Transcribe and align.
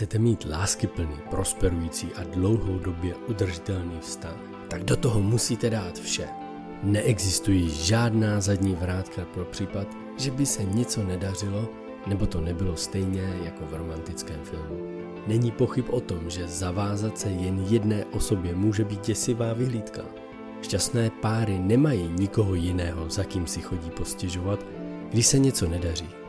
Chcete 0.00 0.18
mít 0.18 0.46
láskyplný, 0.50 1.16
prosperující 1.30 2.08
a 2.16 2.24
dlouhodobě 2.24 3.14
udržitelný 3.14 4.00
vztah? 4.00 4.36
Tak 4.68 4.84
do 4.84 4.96
toho 4.96 5.20
musíte 5.20 5.70
dát 5.70 5.98
vše. 5.98 6.28
Neexistují 6.82 7.70
žádná 7.70 8.40
zadní 8.40 8.74
vrátka 8.74 9.24
pro 9.24 9.44
případ, 9.44 9.86
že 10.18 10.30
by 10.30 10.46
se 10.46 10.64
něco 10.64 11.04
nedařilo, 11.04 11.68
nebo 12.06 12.26
to 12.26 12.40
nebylo 12.40 12.76
stejně 12.76 13.40
jako 13.44 13.66
v 13.66 13.74
romantickém 13.74 14.40
filmu. 14.42 14.76
Není 15.26 15.50
pochyb 15.50 15.84
o 15.90 16.00
tom, 16.00 16.30
že 16.30 16.48
zavázat 16.48 17.18
se 17.18 17.28
jen 17.28 17.66
jedné 17.68 18.04
osobě 18.04 18.54
může 18.54 18.84
být 18.84 19.06
děsivá 19.06 19.52
vyhlídka. 19.52 20.02
Šťastné 20.62 21.10
páry 21.10 21.58
nemají 21.58 22.08
nikoho 22.08 22.54
jiného, 22.54 23.10
za 23.10 23.24
kým 23.24 23.46
si 23.46 23.60
chodí 23.60 23.90
postěžovat, 23.90 24.66
když 25.10 25.26
se 25.26 25.38
něco 25.38 25.68
nedaří. 25.68 26.19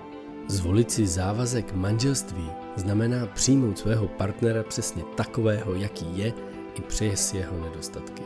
Zvolit 0.48 0.92
si 0.92 1.08
závazek 1.08 1.74
manželství 1.74 2.50
znamená 2.76 3.26
přijmout 3.26 3.80
svého 3.80 4.08
partnera 4.08 4.64
přesně 4.64 5.04
takového, 5.16 5.76
jaký 5.76 6.18
je, 6.18 6.34
i 6.76 6.82
přes 6.82 7.34
jeho 7.34 7.60
nedostatky. 7.64 8.24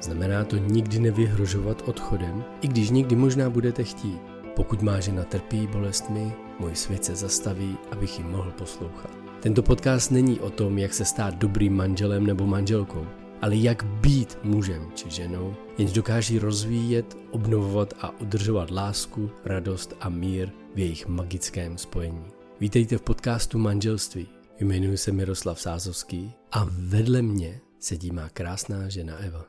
Znamená 0.00 0.44
to 0.44 0.56
nikdy 0.56 0.98
nevyhrožovat 0.98 1.82
odchodem, 1.86 2.44
i 2.60 2.68
když 2.68 2.90
někdy 2.90 3.16
možná 3.16 3.50
budete 3.50 3.84
chtít. 3.84 4.20
Pokud 4.56 4.82
má 4.82 5.00
žena 5.00 5.24
trpí 5.24 5.66
bolestmi, 5.66 6.32
můj 6.60 6.74
svět 6.74 7.04
se 7.04 7.14
zastaví, 7.14 7.76
abych 7.92 8.18
ji 8.18 8.24
mohl 8.24 8.50
poslouchat. 8.50 9.10
Tento 9.40 9.62
podcast 9.62 10.10
není 10.10 10.40
o 10.40 10.50
tom, 10.50 10.78
jak 10.78 10.94
se 10.94 11.04
stát 11.04 11.34
dobrým 11.34 11.76
manželem 11.76 12.26
nebo 12.26 12.46
manželkou, 12.46 13.06
ale 13.42 13.56
jak 13.56 13.84
být 13.84 14.38
mužem 14.42 14.82
či 14.94 15.10
ženou, 15.10 15.54
jenž 15.78 15.92
dokáží 15.92 16.38
rozvíjet, 16.38 17.16
obnovovat 17.30 17.94
a 18.00 18.20
udržovat 18.20 18.70
lásku, 18.70 19.30
radost 19.44 19.96
a 20.00 20.08
mír 20.08 20.50
v 20.74 20.78
jejich 20.78 21.06
magickém 21.06 21.78
spojení. 21.78 22.24
Vítejte 22.60 22.98
v 22.98 23.02
podcastu 23.02 23.58
Manželství. 23.58 24.28
Jmenuji 24.60 24.96
se 24.96 25.12
Miroslav 25.12 25.60
Sázovský 25.60 26.32
a 26.52 26.66
vedle 26.70 27.22
mě 27.22 27.60
sedí 27.78 28.10
má 28.10 28.28
krásná 28.28 28.88
žena 28.88 29.16
Eva. 29.16 29.44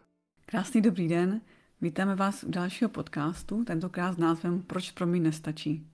Krásný 0.46 0.82
dobrý 0.82 1.08
den, 1.08 1.42
vítáme 1.82 2.16
vás 2.16 2.44
u 2.44 2.52
dalšího 2.52 2.90
podcastu, 2.90 3.64
tentokrát 3.64 4.14
s 4.14 4.18
názvem 4.18 4.62
Proč 4.62 4.92
pro 4.92 5.08
mě 5.08 5.20
nestačí. 5.20 5.88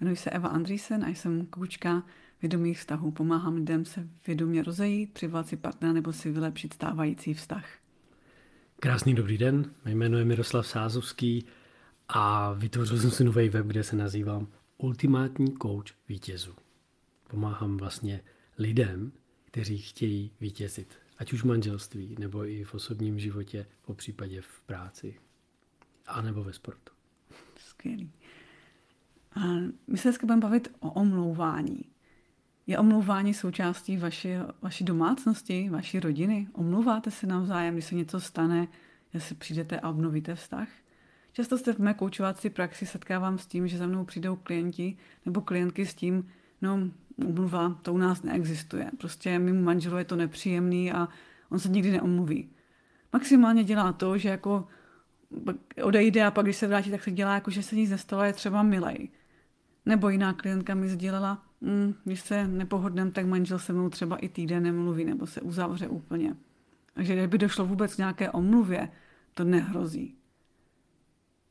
Jmenuji 0.00 0.16
se 0.16 0.30
Eva 0.30 0.48
Andrýsen 0.48 1.04
a 1.04 1.08
jsem 1.08 1.46
koučka 1.46 2.02
vědomých 2.42 2.78
vztahů. 2.78 3.10
Pomáhám 3.10 3.54
lidem 3.54 3.84
se 3.84 4.08
vědomě 4.26 4.62
rozejít, 4.62 5.12
přivolat 5.12 5.48
si 5.48 5.56
partnera 5.56 5.92
nebo 5.92 6.12
si 6.12 6.32
vylepšit 6.32 6.72
stávající 6.72 7.34
vztah. 7.34 7.64
Krásný 8.80 9.14
dobrý 9.14 9.38
den, 9.38 9.70
jmenuji 9.86 10.24
Miroslav 10.24 10.66
Sázovský 10.66 11.44
a 12.08 12.52
vytvořil 12.52 12.98
jsem 12.98 13.10
si 13.10 13.24
nový 13.24 13.48
web, 13.48 13.66
kde 13.66 13.82
se 13.82 13.96
nazývám 13.96 14.48
Ultimátní 14.78 15.54
coach 15.62 15.86
vítězů. 16.08 16.54
Pomáhám 17.28 17.76
vlastně 17.76 18.20
lidem, 18.58 19.12
kteří 19.44 19.78
chtějí 19.78 20.30
vítězit, 20.40 20.98
ať 21.18 21.32
už 21.32 21.42
v 21.42 21.46
manželství, 21.46 22.16
nebo 22.18 22.44
i 22.44 22.64
v 22.64 22.74
osobním 22.74 23.18
životě, 23.18 23.66
po 23.82 23.94
případě 23.94 24.40
v 24.40 24.60
práci, 24.66 25.20
a 26.06 26.22
nebo 26.22 26.44
ve 26.44 26.52
sportu. 26.52 26.92
Skvělý. 27.56 28.10
A 29.32 29.40
my 29.86 29.98
se 29.98 30.08
dneska 30.08 30.26
budeme 30.26 30.42
bavit 30.42 30.68
o 30.80 30.90
omlouvání. 30.90 31.84
Je 32.66 32.78
omlouvání 32.78 33.34
součástí 33.34 33.96
vaší, 33.96 34.28
vaší 34.62 34.84
domácnosti, 34.84 35.68
vaší 35.70 36.00
rodiny? 36.00 36.48
Omlouváte 36.52 37.10
se 37.10 37.26
navzájem, 37.26 37.74
když 37.74 37.84
se 37.84 37.94
něco 37.94 38.20
stane, 38.20 38.68
že 39.14 39.20
si 39.20 39.34
přijdete 39.34 39.80
a 39.80 39.90
obnovíte 39.90 40.34
vztah? 40.34 40.68
Často 41.36 41.58
se 41.58 41.72
v 41.72 41.78
mé 41.78 41.94
koučovací 41.94 42.50
praxi 42.50 42.86
setkávám 42.86 43.38
s 43.38 43.46
tím, 43.46 43.68
že 43.68 43.78
za 43.78 43.86
mnou 43.86 44.04
přijdou 44.04 44.36
klienti 44.36 44.96
nebo 45.26 45.40
klientky 45.40 45.86
s 45.86 45.94
tím, 45.94 46.28
no 46.62 46.88
umluva, 47.16 47.78
to 47.82 47.94
u 47.94 47.98
nás 47.98 48.22
neexistuje. 48.22 48.90
Prostě 48.98 49.38
mimo 49.38 49.62
manželu 49.62 49.96
je 49.96 50.04
to 50.04 50.16
nepříjemný 50.16 50.92
a 50.92 51.08
on 51.48 51.58
se 51.58 51.68
nikdy 51.68 51.90
neomluví. 51.90 52.50
Maximálně 53.12 53.64
dělá 53.64 53.92
to, 53.92 54.18
že 54.18 54.28
jako 54.28 54.68
odejde 55.82 56.24
a 56.24 56.30
pak, 56.30 56.44
když 56.46 56.56
se 56.56 56.66
vrátí, 56.66 56.90
tak 56.90 57.02
se 57.04 57.10
dělá 57.10 57.34
jako, 57.34 57.50
že 57.50 57.62
se 57.62 57.76
nic 57.76 57.90
nestalo, 57.90 58.24
je 58.24 58.32
třeba 58.32 58.62
milej. 58.62 59.08
Nebo 59.86 60.08
jiná 60.08 60.32
klientka 60.32 60.74
mi 60.74 60.88
sdělila, 60.88 61.42
mm, 61.60 61.94
když 62.04 62.20
se 62.20 62.48
nepohodnem, 62.48 63.12
tak 63.12 63.26
manžel 63.26 63.58
se 63.58 63.72
mnou 63.72 63.88
třeba 63.88 64.16
i 64.16 64.28
týden 64.28 64.62
nemluví 64.62 65.04
nebo 65.04 65.26
se 65.26 65.40
uzavře 65.40 65.88
úplně. 65.88 66.36
Takže 66.94 67.16
kdyby 67.16 67.38
došlo 67.38 67.66
vůbec 67.66 67.94
k 67.94 67.98
nějaké 67.98 68.30
omluvě, 68.30 68.88
to 69.34 69.44
nehrozí. 69.44 70.16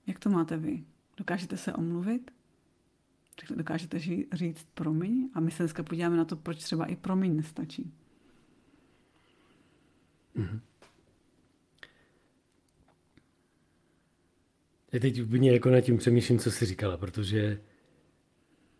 Jak 0.07 0.19
to 0.19 0.29
máte 0.29 0.57
vy? 0.57 0.83
Dokážete 1.17 1.57
se 1.57 1.73
omluvit? 1.73 2.31
Dokážete 3.55 3.99
říct 4.33 4.67
promiň? 4.73 5.29
A 5.33 5.39
my 5.39 5.51
se 5.51 5.63
dneska 5.63 5.83
podíváme 5.83 6.17
na 6.17 6.25
to, 6.25 6.35
proč 6.35 6.57
třeba 6.63 6.85
i 6.85 6.95
promiň 6.95 7.35
nestačí. 7.35 7.93
Mm-hmm. 10.35 10.59
Já 14.91 14.99
teď 14.99 15.21
úplně 15.21 15.51
jako 15.51 15.69
nad 15.69 15.81
tím 15.81 15.97
přemýšlím, 15.97 16.39
co 16.39 16.51
jsi 16.51 16.66
říkala, 16.66 16.97
protože 16.97 17.61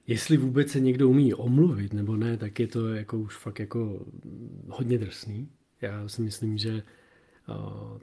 jestli 0.08 0.38
vůbec 0.38 0.72
se 0.72 0.80
někdo 0.80 1.10
umí 1.10 1.34
omluvit 1.34 1.94
nebo 1.94 2.16
ne, 2.16 2.38
tak 2.38 2.60
je 2.60 2.68
to 2.68 2.94
jako 2.94 3.20
už 3.20 3.38
fakt 3.38 3.60
jako 3.60 4.06
hodně 4.68 4.98
drsný. 4.98 5.50
Já 5.82 6.08
si 6.08 6.22
myslím, 6.22 6.58
že 6.58 6.84
uh, 7.48 7.98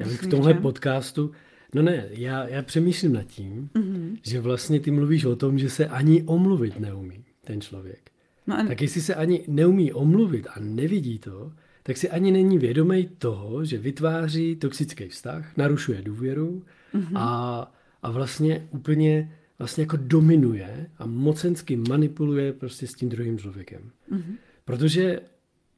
já 0.00 0.06
bych 0.06 0.22
v 0.22 0.26
tomhle 0.26 0.54
podcastu, 0.54 1.30
no 1.74 1.82
ne, 1.82 2.06
já, 2.10 2.48
já 2.48 2.62
přemýšlím 2.62 3.12
nad 3.12 3.22
tím, 3.22 3.70
mm-hmm. 3.74 4.18
že 4.22 4.40
vlastně 4.40 4.80
ty 4.80 4.90
mluvíš 4.90 5.24
o 5.24 5.36
tom, 5.36 5.58
že 5.58 5.70
se 5.70 5.86
ani 5.86 6.22
omluvit 6.22 6.80
neumí 6.80 7.24
ten 7.44 7.60
člověk. 7.60 8.10
No 8.46 8.58
a... 8.58 8.66
Tak 8.66 8.82
jestli 8.82 9.00
se 9.00 9.14
ani 9.14 9.44
neumí 9.48 9.92
omluvit 9.92 10.46
a 10.46 10.60
nevidí 10.60 11.18
to, 11.18 11.52
tak 11.82 11.96
si 11.96 12.10
ani 12.10 12.32
není 12.32 12.58
vědomý 12.58 13.08
toho, 13.18 13.64
že 13.64 13.78
vytváří 13.78 14.56
toxický 14.56 15.08
vztah, 15.08 15.56
narušuje 15.56 16.02
důvěru 16.02 16.62
mm-hmm. 16.94 17.18
a, 17.18 17.72
a 18.02 18.10
vlastně 18.10 18.68
úplně 18.70 19.32
vlastně 19.58 19.82
jako 19.82 19.96
dominuje 19.96 20.90
a 20.98 21.06
mocensky 21.06 21.76
manipuluje 21.76 22.52
prostě 22.52 22.86
s 22.86 22.94
tím 22.94 23.08
druhým 23.08 23.38
člověkem. 23.38 23.90
Mm-hmm. 24.12 24.36
Protože 24.64 25.20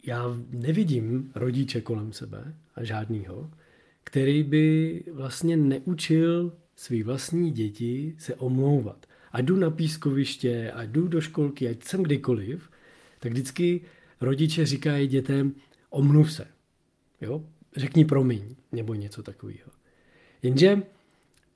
já 0.07 0.37
nevidím 0.51 1.33
rodiče 1.35 1.81
kolem 1.81 2.13
sebe 2.13 2.55
a 2.75 2.85
žádnýho, 2.85 3.51
který 4.05 4.43
by 4.43 5.05
vlastně 5.13 5.57
neučil 5.57 6.53
svý 6.77 7.03
vlastní 7.03 7.51
děti 7.51 8.15
se 8.19 8.35
omlouvat. 8.35 9.07
A 9.33 9.41
jdu 9.41 9.57
na 9.57 9.71
pískoviště, 9.71 10.71
a 10.71 10.83
jdu 10.83 11.09
do 11.09 11.21
školky, 11.21 11.69
ať 11.69 11.85
jsem 11.85 12.03
kdykoliv, 12.03 12.71
tak 13.19 13.33
vždycky 13.33 13.81
rodiče 14.21 14.67
říkají 14.67 15.09
dětem, 15.09 15.55
omluv 15.91 16.33
se. 16.33 16.47
Jo? 17.21 17.45
Řekni 17.77 18.05
promiň, 18.05 18.43
nebo 18.73 18.95
něco 18.95 19.23
takového. 19.23 19.71
Jenže 20.43 20.83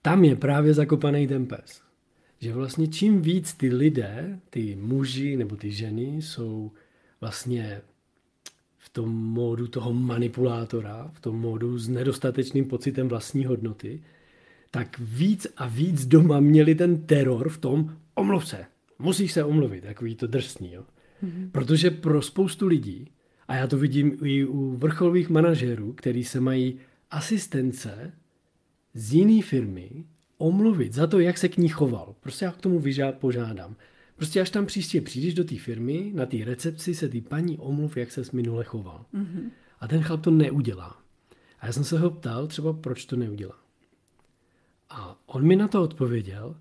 tam 0.03 0.25
je 0.25 0.37
právě 0.37 0.75
zakopaný 0.75 1.27
ten 1.27 1.47
pes 1.47 1.87
že 2.41 2.53
vlastně 2.53 2.87
čím 2.87 3.23
víc 3.23 3.55
ty 3.55 3.75
lidé, 3.75 4.41
ty 4.51 4.77
muži 4.77 5.37
nebo 5.37 5.57
ty 5.57 5.73
ženy 5.73 6.23
jsou 6.23 6.73
vlastně 7.21 7.83
v 8.87 8.89
tom 8.89 9.11
módu 9.11 9.67
toho 9.67 9.93
manipulátora, 9.93 11.11
v 11.13 11.21
tom 11.21 11.41
módu 11.41 11.79
s 11.79 11.89
nedostatečným 11.89 12.65
pocitem 12.65 13.09
vlastní 13.09 13.47
hodnoty, 13.47 14.03
tak 14.71 14.99
víc 14.99 15.47
a 15.57 15.67
víc 15.67 16.07
doma 16.07 16.41
měli 16.41 16.75
ten 16.75 17.07
teror 17.07 17.49
v 17.49 17.59
tom, 17.59 17.97
omluv 18.15 18.49
se, 18.49 18.65
musíš 18.99 19.33
se 19.33 19.45
omluvit, 19.45 19.85
takový 19.85 20.15
to 20.15 20.27
drsný. 20.27 20.73
Jo? 20.73 20.83
Mm-hmm. 21.25 21.51
Protože 21.51 21.91
pro 21.91 22.23
spoustu 22.23 22.67
lidí, 22.67 23.11
a 23.49 23.57
já 23.57 23.67
to 23.67 23.79
vidím 23.79 24.19
i 24.23 24.45
u 24.45 24.77
vrcholových 24.77 25.29
manažerů, 25.29 25.93
který 25.93 26.25
se 26.25 26.41
mají 26.41 26.79
asistence 27.11 28.13
z 28.95 29.15
jiné 29.15 29.43
firmy, 29.43 30.05
omluvit 30.39 30.93
za 30.93 31.07
to, 31.07 31.21
jak 31.21 31.39
se 31.39 31.49
k 31.49 31.57
ní 31.57 31.69
choval. 31.69 32.15
Prostě 32.21 32.45
já 32.45 32.53
k 32.53 32.61
tomu 32.61 32.79
vyžád, 32.79 33.15
požádám. 33.15 33.77
Prostě 34.17 34.41
až 34.41 34.51
tam 34.51 34.67
příště 34.67 35.01
přijdeš 35.01 35.35
do 35.35 35.45
té 35.45 35.59
firmy, 35.59 36.13
na 36.15 36.27
té 36.27 36.37
recepci 36.45 36.95
se 36.95 37.09
ty 37.09 37.21
paní 37.21 37.59
omluv, 37.59 37.97
jak 37.97 38.13
se 38.13 38.23
minule 38.33 38.65
choval. 38.65 39.07
Mm-hmm. 39.15 39.51
A 39.81 39.89
ten 39.89 40.03
chlap 40.03 40.23
to 40.23 40.31
neudělá. 40.31 41.03
A 41.61 41.67
já 41.67 41.73
jsem 41.73 41.85
se 41.85 41.99
ho 41.99 42.11
ptal 42.11 42.47
třeba, 42.47 42.73
proč 42.73 43.05
to 43.05 43.17
neudělá. 43.17 43.59
A 44.91 45.19
on 45.27 45.47
mi 45.47 45.57
na 45.57 45.69
to 45.69 45.83
odpověděl, 45.83 46.57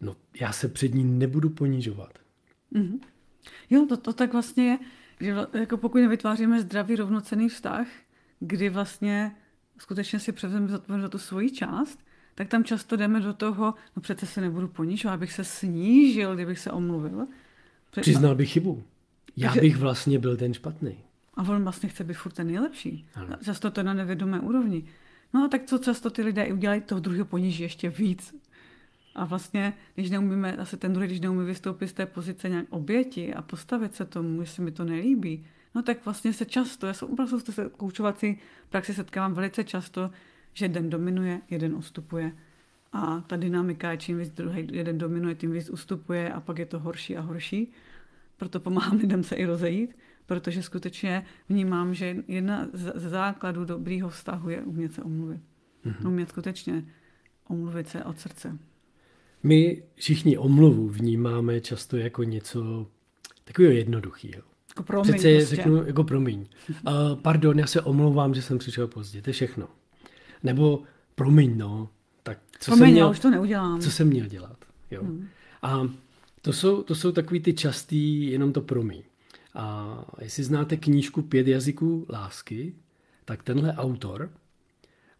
no 0.00 0.16
já 0.40 0.52
se 0.52 0.68
před 0.68 0.94
ní 0.94 1.04
nebudu 1.04 1.50
ponižovat. 1.50 2.18
Mm-hmm. 2.72 3.00
Jo, 3.70 3.86
to, 3.88 3.96
to 3.96 4.12
tak 4.12 4.32
vlastně 4.32 4.64
je, 4.64 4.78
že 5.20 5.34
jako 5.58 5.76
pokud 5.76 5.98
nevytváříme 5.98 6.60
zdravý 6.60 6.96
rovnocený 6.96 7.48
vztah, 7.48 7.86
kdy 8.40 8.68
vlastně 8.68 9.36
skutečně 9.78 10.20
si 10.20 10.32
převezmeme 10.32 11.02
za 11.02 11.08
tu 11.08 11.18
svoji 11.18 11.50
část, 11.50 11.98
tak 12.38 12.48
tam 12.48 12.64
často 12.64 12.96
jdeme 12.96 13.20
do 13.20 13.32
toho, 13.32 13.74
no 13.96 14.02
přece 14.02 14.26
se 14.26 14.40
nebudu 14.40 14.68
ponižovat, 14.68 15.14
abych 15.14 15.32
se 15.32 15.44
snížil, 15.44 16.34
kdybych 16.34 16.58
se 16.58 16.70
omluvil. 16.70 17.26
Před... 17.90 18.00
Přiznal 18.00 18.34
bych 18.34 18.52
chybu. 18.52 18.82
Já 19.36 19.48
Takže... 19.48 19.60
bych 19.60 19.76
vlastně 19.76 20.18
byl 20.18 20.36
ten 20.36 20.54
špatný. 20.54 20.96
A 21.34 21.42
on 21.42 21.62
vlastně 21.62 21.88
chce 21.88 22.04
být 22.04 22.14
furt 22.14 22.32
ten 22.32 22.46
nejlepší. 22.46 23.06
Ano. 23.14 23.36
Často 23.44 23.70
to 23.70 23.82
na 23.82 23.94
nevědomé 23.94 24.40
úrovni. 24.40 24.84
No 25.34 25.44
a 25.44 25.48
tak 25.48 25.64
co 25.64 25.78
často 25.78 26.10
ty 26.10 26.22
lidé 26.22 26.52
udělají, 26.52 26.80
toho 26.80 27.00
druhého 27.00 27.24
poníží 27.24 27.62
ještě 27.62 27.90
víc. 27.90 28.34
A 29.14 29.24
vlastně, 29.24 29.72
když 29.94 30.10
neumíme, 30.10 30.56
asi 30.56 30.76
ten 30.76 30.92
druhý, 30.92 31.06
když 31.06 31.20
neumí 31.20 31.46
vystoupit 31.46 31.88
z 31.88 31.92
té 31.92 32.06
pozice 32.06 32.48
nějak 32.48 32.66
oběti 32.70 33.34
a 33.34 33.42
postavit 33.42 33.94
se 33.94 34.04
tomu, 34.04 34.44
že 34.44 34.50
se 34.50 34.62
mi 34.62 34.70
to 34.70 34.84
nelíbí, 34.84 35.46
no 35.74 35.82
tak 35.82 36.04
vlastně 36.04 36.32
se 36.32 36.44
často, 36.44 36.86
já 36.86 36.92
jsem 36.92 37.08
opravdu 37.08 37.40
se 37.40 37.70
koučovací 37.76 38.38
praxi 38.70 38.94
setkávám 38.94 39.34
velice 39.34 39.64
často, 39.64 40.10
že 40.58 40.64
jeden 40.64 40.90
dominuje, 40.90 41.40
jeden 41.50 41.74
ustupuje. 41.74 42.32
A 42.92 43.20
ta 43.20 43.36
dynamika 43.36 43.90
je 43.90 43.96
čím 43.96 44.18
víc 44.18 44.30
druhý, 44.30 44.68
jeden 44.72 44.98
dominuje, 44.98 45.34
tím 45.34 45.52
víc 45.52 45.70
ustupuje 45.70 46.32
a 46.32 46.40
pak 46.40 46.58
je 46.58 46.66
to 46.66 46.78
horší 46.78 47.16
a 47.16 47.20
horší. 47.20 47.72
Proto 48.36 48.60
pomáhám 48.60 48.98
lidem 48.98 49.24
se 49.24 49.36
i 49.36 49.44
rozejít, 49.44 49.96
protože 50.26 50.62
skutečně 50.62 51.24
vnímám, 51.48 51.94
že 51.94 52.16
jedna 52.28 52.68
ze 52.72 53.08
základů 53.08 53.64
dobrýho 53.64 54.08
vztahu 54.08 54.50
je 54.50 54.62
umět 54.62 54.92
se 54.92 55.02
omluvit. 55.02 55.40
Mm-hmm. 55.86 56.06
Umět 56.06 56.28
skutečně 56.28 56.84
omluvit 57.48 57.88
se 57.88 58.04
od 58.04 58.20
srdce. 58.20 58.58
My 59.42 59.82
všichni 59.94 60.38
omluvu 60.38 60.88
vnímáme 60.88 61.60
často 61.60 61.96
jako 61.96 62.22
něco 62.22 62.86
takového 63.44 63.74
jednoduchého. 63.74 64.42
Jako 64.68 64.82
promiň, 64.82 65.14
Přece 65.14 65.36
prostě. 65.36 65.56
řeknu 65.56 65.86
jako 65.86 66.04
promiň. 66.04 66.46
Uh, 66.68 67.20
pardon, 67.22 67.58
já 67.58 67.66
se 67.66 67.82
omlouvám, 67.82 68.34
že 68.34 68.42
jsem 68.42 68.58
přišel 68.58 68.88
pozdě, 68.88 69.22
to 69.22 69.30
je 69.30 69.34
všechno. 69.34 69.68
Nebo 70.42 70.82
promiň, 71.14 71.58
no, 71.58 71.90
tak 72.22 72.38
co 72.58 72.70
promiň, 72.70 72.86
jsem 72.86 72.92
měl, 72.92 73.06
já 73.06 73.10
už 73.10 73.20
to 73.20 73.30
neudělám. 73.30 73.80
Co 73.80 73.90
jsem 73.90 74.08
měl 74.08 74.26
dělat, 74.26 74.64
jo. 74.90 75.02
Hmm. 75.02 75.28
A 75.62 75.88
to 76.42 76.52
jsou, 76.52 76.82
to 76.82 76.94
jsou 76.94 77.12
takový 77.12 77.40
ty 77.40 77.52
častý, 77.52 78.30
jenom 78.30 78.52
to 78.52 78.60
promiň. 78.60 79.02
A 79.54 80.04
jestli 80.20 80.44
znáte 80.44 80.76
knížku 80.76 81.22
Pět 81.22 81.46
jazyků 81.46 82.06
lásky, 82.08 82.74
tak 83.24 83.42
tenhle 83.42 83.72
autor, 83.72 84.30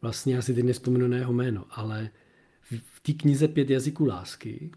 vlastně 0.03 0.35
já 0.35 0.43
si 0.43 0.55
teď 0.55 0.65
nespomenu 0.65 1.09
na 1.09 1.17
jeho 1.17 1.33
jméno, 1.33 1.65
ale 1.71 2.11
v 2.85 3.01
té 3.01 3.13
knize 3.13 3.49
Pět 3.49 3.71
jazyků 3.71 4.07
lásky. 4.07 4.71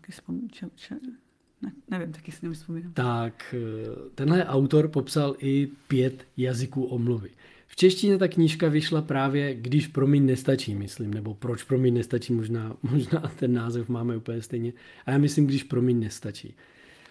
Ne, 1.61 1.71
nevím, 1.89 2.11
taky 2.11 2.31
si 2.31 2.45
nevzpomínám. 2.45 2.93
Tak 2.93 3.55
eh, 3.57 4.09
tenhle 4.15 4.45
autor 4.45 4.87
popsal 4.87 5.35
i 5.39 5.67
pět 5.87 6.27
jazyků 6.37 6.83
omluvy. 6.83 7.29
V 7.71 7.75
češtině 7.75 8.17
ta 8.17 8.27
knížka 8.27 8.69
vyšla 8.69 9.01
právě, 9.01 9.55
když 9.55 9.87
promiň 9.87 10.25
nestačí, 10.25 10.75
myslím, 10.75 11.13
nebo 11.13 11.33
proč 11.33 11.63
promiň 11.63 11.93
nestačí, 11.93 12.33
možná, 12.33 12.77
možná 12.83 13.19
ten 13.19 13.53
název 13.53 13.89
máme 13.89 14.17
úplně 14.17 14.41
stejně. 14.41 14.73
A 15.05 15.11
já 15.11 15.17
myslím, 15.17 15.47
když 15.47 15.63
promiň 15.63 15.99
nestačí. 15.99 16.55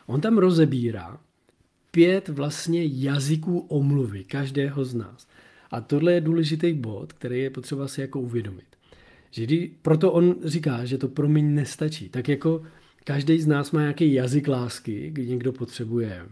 On 0.06 0.20
tam 0.20 0.38
rozebírá 0.38 1.20
pět 1.90 2.28
vlastně 2.28 2.84
jazyků 2.84 3.58
omluvy 3.58 4.24
každého 4.24 4.84
z 4.84 4.94
nás. 4.94 5.28
A 5.70 5.80
tohle 5.80 6.12
je 6.12 6.20
důležitý 6.20 6.72
bod, 6.72 7.12
který 7.12 7.40
je 7.40 7.50
potřeba 7.50 7.88
si 7.88 8.00
jako 8.00 8.20
uvědomit. 8.20 8.66
Že 9.30 9.44
kdy, 9.44 9.70
proto 9.82 10.12
on 10.12 10.34
říká, 10.44 10.84
že 10.84 10.98
to 10.98 11.08
promiň 11.08 11.54
nestačí. 11.54 12.08
Tak 12.08 12.28
jako 12.28 12.62
každý 13.04 13.40
z 13.40 13.46
nás 13.46 13.70
má 13.70 13.80
nějaký 13.80 14.12
jazyk 14.12 14.48
lásky, 14.48 15.10
kdy 15.10 15.26
někdo 15.26 15.52
potřebuje 15.52 16.26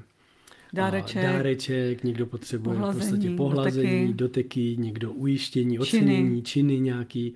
dáreček, 0.73 1.23
dáreček 1.23 2.05
někdo 2.05 2.26
potřebuje 2.26 2.76
pohlazení, 2.76 3.06
v 3.06 3.11
podstatě 3.11 3.37
pohlazení, 3.37 4.15
doteky, 4.15 4.15
doteky 4.15 4.76
někdo 4.79 5.12
ujištění, 5.12 5.79
ocenění, 5.79 6.29
činy. 6.29 6.43
činy 6.43 6.81
nějaký. 6.81 7.35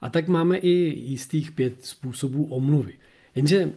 A 0.00 0.10
tak 0.10 0.28
máme 0.28 0.58
i 0.58 0.68
jistých 1.10 1.52
pět 1.52 1.84
způsobů 1.84 2.44
omluvy. 2.44 2.92
Jenže 3.34 3.72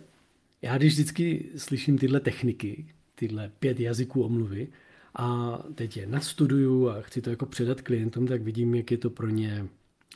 já 0.62 0.78
když 0.78 0.94
vždycky 0.94 1.46
slyším 1.58 1.98
tyhle 1.98 2.20
techniky, 2.20 2.86
tyhle 3.16 3.52
pět 3.60 3.80
jazyků 3.80 4.24
omluvy 4.24 4.68
a 5.16 5.60
teď 5.76 5.98
je 5.98 6.08
nastuduju 6.08 6.90
a 6.90 7.02
chci 7.02 7.22
to 7.22 7.30
jako 7.30 7.46
předat 7.46 7.82
klientům, 7.82 8.28
tak 8.28 8.42
vidím, 8.42 8.76
jak 8.76 8.92
je 8.92 8.98
to 8.98 9.10
pro 9.10 9.30
ně 9.30 9.66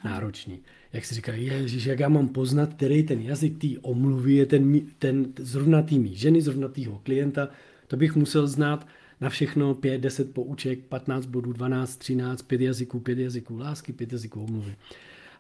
náročný. 0.06 0.60
Jak 0.94 1.06
si 1.06 1.16
říká, 1.16 1.34
ježiš, 1.34 1.86
jak 1.86 2.00
já 2.00 2.10
mám 2.10 2.28
poznat, 2.28 2.74
který 2.74 3.04
ten 3.04 3.22
jazyk 3.22 3.58
té 3.58 3.68
omluvy 3.82 4.34
je 4.34 4.46
ten, 4.46 4.82
ten 5.00 5.34
zrovna 5.40 5.82
tými 5.82 6.16
ženy, 6.16 6.42
zrovna 6.42 6.70
klienta, 7.04 7.50
to 7.88 7.98
bych 7.98 8.16
musel 8.16 8.48
znát 8.48 8.88
na 9.22 9.30
všechno 9.30 9.76
5, 9.76 10.02
10 10.02 10.34
pouček, 10.34 10.80
15 10.80 11.26
bodů, 11.26 11.54
12, 11.54 11.98
13, 11.98 12.42
5 12.42 12.62
jazyků, 12.62 13.00
5 13.00 13.20
jazyků 13.20 13.58
lásky, 13.58 13.94
5 13.94 14.12
jazyků 14.12 14.44
omluvy. 14.44 14.76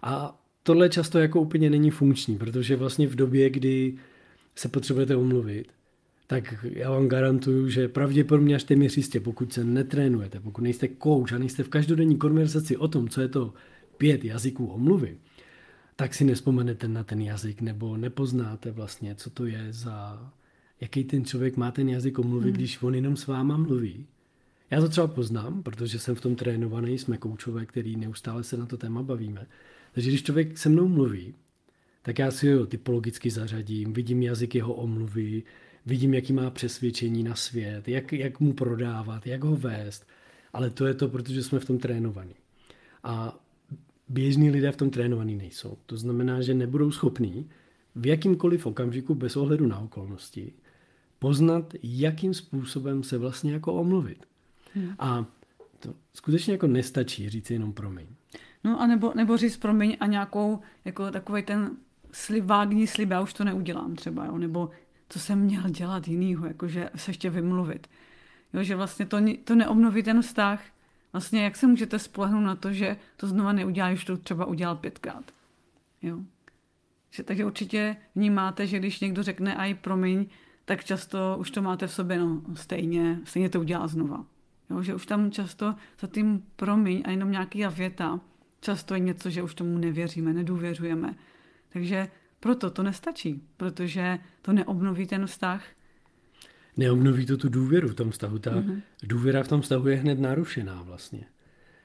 A 0.01 0.41
tohle 0.63 0.89
často 0.89 1.19
jako 1.19 1.41
úplně 1.41 1.69
není 1.69 1.91
funkční, 1.91 2.37
protože 2.37 2.75
vlastně 2.75 3.07
v 3.07 3.15
době, 3.15 3.49
kdy 3.49 3.97
se 4.55 4.69
potřebujete 4.69 5.15
omluvit, 5.15 5.67
tak 6.27 6.55
já 6.63 6.91
vám 6.91 7.07
garantuju, 7.07 7.69
že 7.69 7.87
pravděpodobně 7.87 8.55
až 8.55 8.63
téměř 8.63 8.97
jistě, 8.97 9.19
pokud 9.19 9.53
se 9.53 9.63
netrénujete, 9.63 10.39
pokud 10.39 10.61
nejste 10.61 10.87
coach 11.03 11.33
a 11.33 11.37
nejste 11.37 11.63
v 11.63 11.69
každodenní 11.69 12.17
konverzaci 12.17 12.77
o 12.77 12.87
tom, 12.87 13.09
co 13.09 13.21
je 13.21 13.27
to 13.27 13.53
pět 13.97 14.25
jazyků 14.25 14.65
omluvy, 14.65 15.17
tak 15.95 16.13
si 16.13 16.23
nespomenete 16.23 16.87
na 16.87 17.03
ten 17.03 17.21
jazyk 17.21 17.61
nebo 17.61 17.97
nepoznáte 17.97 18.71
vlastně, 18.71 19.15
co 19.15 19.29
to 19.29 19.45
je 19.45 19.67
za, 19.69 20.31
jaký 20.81 21.03
ten 21.03 21.25
člověk 21.25 21.57
má 21.57 21.71
ten 21.71 21.89
jazyk 21.89 22.19
omluvy, 22.19 22.49
hmm. 22.49 22.53
když 22.53 22.81
on 22.81 22.95
jenom 22.95 23.17
s 23.17 23.27
váma 23.27 23.57
mluví. 23.57 24.05
Já 24.71 24.81
to 24.81 24.89
třeba 24.89 25.07
poznám, 25.07 25.63
protože 25.63 25.99
jsem 25.99 26.15
v 26.15 26.21
tom 26.21 26.35
trénovaný, 26.35 26.97
jsme 26.97 27.17
koučové, 27.17 27.65
který 27.65 27.95
neustále 27.95 28.43
se 28.43 28.57
na 28.57 28.65
to 28.65 28.77
téma 28.77 29.03
bavíme. 29.03 29.47
Takže 29.93 30.09
když 30.09 30.23
člověk 30.23 30.57
se 30.57 30.69
mnou 30.69 30.87
mluví, 30.87 31.33
tak 32.01 32.19
já 32.19 32.31
si 32.31 32.53
ho 32.53 32.65
typologicky 32.65 33.29
zařadím, 33.29 33.93
vidím 33.93 34.21
jazyk 34.21 34.55
jeho 34.55 34.73
omluvy, 34.73 35.43
vidím, 35.85 36.13
jaký 36.13 36.33
má 36.33 36.49
přesvědčení 36.49 37.23
na 37.23 37.35
svět, 37.35 37.87
jak, 37.87 38.13
jak 38.13 38.39
mu 38.39 38.53
prodávat, 38.53 39.27
jak 39.27 39.43
ho 39.43 39.55
vést. 39.55 40.07
Ale 40.53 40.69
to 40.69 40.85
je 40.85 40.93
to, 40.93 41.09
protože 41.09 41.43
jsme 41.43 41.59
v 41.59 41.65
tom 41.65 41.77
trénovaní. 41.77 42.35
A 43.03 43.39
běžní 44.09 44.49
lidé 44.49 44.71
v 44.71 44.77
tom 44.77 44.89
trénovaní 44.89 45.35
nejsou. 45.35 45.77
To 45.85 45.97
znamená, 45.97 46.41
že 46.41 46.53
nebudou 46.53 46.91
schopní 46.91 47.49
v 47.95 48.05
jakýmkoliv 48.05 48.65
okamžiku 48.65 49.15
bez 49.15 49.37
ohledu 49.37 49.67
na 49.67 49.79
okolnosti 49.79 50.53
poznat, 51.19 51.73
jakým 51.83 52.33
způsobem 52.33 53.03
se 53.03 53.17
vlastně 53.17 53.53
jako 53.53 53.73
omluvit. 53.73 54.25
Hmm. 54.73 54.95
A 54.99 55.25
to 55.79 55.93
skutečně 56.13 56.53
jako 56.53 56.67
nestačí 56.67 57.29
říct 57.29 57.51
jenom 57.51 57.73
promiň. 57.73 58.07
No 58.63 58.81
a 58.81 58.87
nebo, 58.87 59.13
nebo 59.15 59.37
říct 59.37 59.57
promiň 59.57 59.97
a 59.99 60.05
nějakou, 60.05 60.59
jako 60.85 61.11
takový 61.11 61.43
ten 61.43 61.77
slib, 62.11 62.45
vágní 62.45 62.87
slib, 62.87 63.09
já 63.09 63.21
už 63.21 63.33
to 63.33 63.43
neudělám 63.43 63.95
třeba, 63.95 64.25
jo? 64.25 64.37
nebo 64.37 64.69
co 65.09 65.19
jsem 65.19 65.39
měl 65.39 65.69
dělat 65.69 66.07
jinýho, 66.07 66.47
jakože 66.47 66.89
se 66.95 67.09
ještě 67.11 67.29
vymluvit. 67.29 67.87
Jo, 68.53 68.63
že 68.63 68.75
vlastně 68.75 69.05
to, 69.05 69.17
to 69.43 69.55
neobnoví 69.55 70.03
ten 70.03 70.21
vztah. 70.21 70.63
Vlastně 71.13 71.43
jak 71.43 71.55
se 71.55 71.67
můžete 71.67 71.99
spolehnout 71.99 72.43
na 72.43 72.55
to, 72.55 72.73
že 72.73 72.97
to 73.17 73.27
znova 73.27 73.53
neudělá, 73.53 73.89
když 73.89 74.05
to 74.05 74.17
třeba 74.17 74.45
udělal 74.45 74.75
pětkrát. 74.75 75.31
Jo. 76.01 76.19
Že, 77.09 77.23
takže 77.23 77.45
určitě 77.45 77.95
vnímáte, 78.15 78.67
že 78.67 78.79
když 78.79 78.99
někdo 78.99 79.23
řekne 79.23 79.55
aj 79.55 79.73
promiň, 79.73 80.25
tak 80.67 80.83
často 80.83 81.37
už 81.39 81.51
to 81.51 81.61
máte 81.61 81.87
v 81.87 81.91
sobě, 81.91 82.19
no 82.19 82.41
stejně, 82.53 83.19
stejně 83.23 83.49
to 83.49 83.59
udělá 83.59 83.87
znova. 83.87 84.25
Jo, 84.69 84.83
že 84.83 84.95
už 84.95 85.05
tam 85.05 85.31
často 85.31 85.75
za 85.99 86.07
tím 86.07 86.43
promiň 86.55 87.03
a 87.05 87.11
jenom 87.11 87.31
nějaký 87.31 87.63
věta, 87.75 88.19
často 88.61 88.93
je 88.93 88.99
něco, 88.99 89.29
že 89.29 89.43
už 89.43 89.55
tomu 89.55 89.77
nevěříme, 89.77 90.33
nedůvěřujeme. 90.33 91.15
Takže 91.69 92.07
proto 92.39 92.69
to 92.69 92.83
nestačí, 92.83 93.41
protože 93.57 94.19
to 94.41 94.53
neobnoví 94.53 95.07
ten 95.07 95.27
vztah. 95.27 95.63
Neobnoví 96.77 97.25
to 97.25 97.37
tu 97.37 97.49
důvěru 97.49 97.87
v 97.87 97.95
tom 97.95 98.11
vztahu. 98.11 98.39
Ta 98.39 98.51
mm-hmm. 98.51 98.81
důvěra 99.03 99.43
v 99.43 99.47
tom 99.47 99.61
vztahu 99.61 99.87
je 99.87 99.95
hned 99.95 100.19
narušená 100.19 100.81
vlastně. 100.81 101.25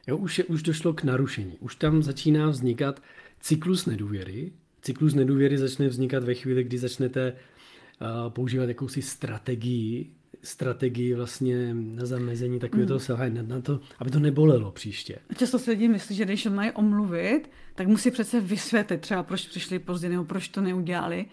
Jo, 0.07 0.17
už, 0.17 0.39
je, 0.39 0.45
už 0.45 0.62
došlo 0.62 0.93
k 0.93 1.03
narušení. 1.03 1.57
Už 1.61 1.77
tam 1.77 2.03
začíná 2.03 2.49
vznikat 2.49 3.03
cyklus 3.41 3.87
nedůvěry. 3.87 4.53
Cyklus 4.81 5.15
nedůvěry 5.15 5.59
začne 5.59 5.89
vznikat 5.89 6.25
ve 6.25 6.35
chvíli, 6.35 6.65
kdy 6.65 6.79
začnete 6.79 7.37
používat 8.29 8.69
jakousi 8.69 9.03
strategii 9.03 10.11
strategii 10.43 11.15
vlastně 11.15 11.75
na 11.75 12.07
zamezení 12.07 12.59
takového 12.59 12.85
mm. 12.85 12.89
toho 12.89 13.01
selhání, 13.01 13.39
na 13.43 13.61
to, 13.61 13.81
aby 13.99 14.11
to 14.11 14.19
nebolelo 14.19 14.73
příště. 14.73 15.19
Často 15.37 15.59
se 15.59 15.71
lidi 15.71 15.89
myslí, 15.89 16.17
že 16.17 16.25
když 16.25 16.47
mají 16.47 16.71
omluvit, 16.71 17.51
tak 17.75 17.89
musí 17.89 18.11
přece 18.11 18.41
vysvětlit 18.41 19.01
třeba, 19.01 19.23
proč 19.23 19.47
přišli 19.47 19.79
pozdě 19.79 20.09
nebo 20.09 20.25
proč 20.25 20.49
to 20.49 20.61
neudělali. 20.61 21.27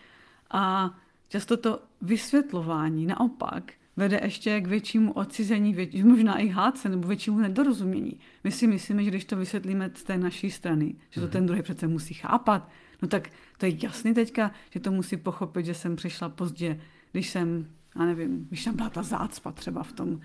A 0.52 0.96
často 1.30 1.58
to 1.58 1.80
vysvětlování 2.02 3.06
naopak 3.06 3.74
vede 3.98 4.20
ještě 4.24 4.62
k 4.62 4.68
většímu 4.68 5.14
odcizení, 5.14 5.74
větší, 5.74 6.04
možná 6.04 6.38
i 6.38 6.48
hádce 6.48 6.90
nebo 6.90 7.08
většímu 7.08 7.40
nedorozumění. 7.40 8.20
My 8.44 8.52
si 8.52 8.68
myslíme, 8.68 9.04
že 9.04 9.10
když 9.10 9.26
to 9.26 9.36
vysvětlíme 9.36 9.92
z 9.94 10.04
té 10.04 10.18
naší 10.18 10.52
strany, 10.52 10.96
že 11.10 11.22
to 11.22 11.28
mm. 11.28 11.32
ten 11.32 11.46
druhý 11.46 11.62
přece 11.62 11.88
musí 11.88 12.14
chápat, 12.14 12.70
no 13.02 13.08
tak 13.08 13.30
to 13.60 13.66
je 13.66 13.78
jasný 13.84 14.14
teďka, 14.14 14.52
že 14.70 14.80
to 14.80 14.92
musí 14.92 15.18
pochopit, 15.18 15.66
že 15.66 15.74
jsem 15.74 15.96
přišla 15.96 16.30
pozdě, 16.30 16.82
když 17.12 17.30
jsem 17.30 17.68
já 18.00 18.06
nevím, 18.06 18.46
když 18.46 18.64
tam 18.64 18.76
byla 18.76 18.90
ta 18.90 19.04
zácpa 19.04 19.52
třeba 19.52 19.84
v 19.84 19.94
tom, 19.94 20.20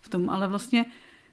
v 0.00 0.08
tom 0.08 0.30
ale 0.30 0.48
vlastně 0.48 0.86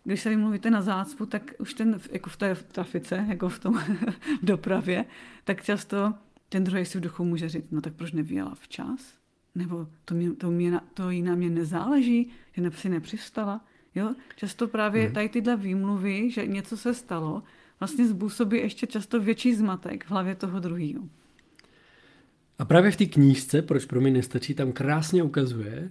když 0.03 0.21
se 0.21 0.29
vymluvíte 0.29 0.69
na 0.69 0.81
zácpu, 0.81 1.25
tak 1.25 1.53
už 1.59 1.73
ten, 1.73 1.99
jako 2.11 2.29
v 2.29 2.37
té 2.37 2.55
trafice, 2.55 3.25
jako 3.29 3.49
v 3.49 3.59
tom 3.59 3.83
dopravě, 4.43 5.05
tak 5.43 5.63
často 5.63 6.13
ten 6.49 6.63
druhý 6.63 6.85
si 6.85 6.97
v 6.97 7.01
duchu 7.01 7.25
může 7.25 7.49
říct, 7.49 7.71
no 7.71 7.81
tak 7.81 7.93
proč 7.93 8.11
nevěla 8.11 8.55
včas? 8.55 9.13
Nebo 9.55 9.87
to, 10.05 10.15
mě, 10.15 10.33
to, 10.33 10.51
mě, 10.51 10.79
to 10.93 11.09
jí 11.09 11.21
na 11.21 11.35
mě 11.35 11.49
nezáleží, 11.49 12.29
že 12.53 12.71
si 12.71 12.89
nepřistala? 12.89 13.65
Jo? 13.95 14.15
Často 14.35 14.67
právě 14.67 15.05
mhm. 15.05 15.13
tady 15.13 15.29
tyhle 15.29 15.55
výmluvy, 15.55 16.31
že 16.31 16.47
něco 16.47 16.77
se 16.77 16.93
stalo, 16.93 17.43
vlastně 17.79 18.07
způsobí 18.07 18.57
ještě 18.57 18.87
často 18.87 19.19
větší 19.19 19.55
zmatek 19.55 20.05
v 20.05 20.11
hlavě 20.11 20.35
toho 20.35 20.59
druhého. 20.59 21.09
A 22.59 22.65
právě 22.65 22.91
v 22.91 22.95
té 22.95 23.05
knížce, 23.05 23.61
proč 23.61 23.85
pro 23.85 24.01
mě 24.01 24.11
nestačí, 24.11 24.53
tam 24.53 24.71
krásně 24.71 25.23
ukazuje, 25.23 25.89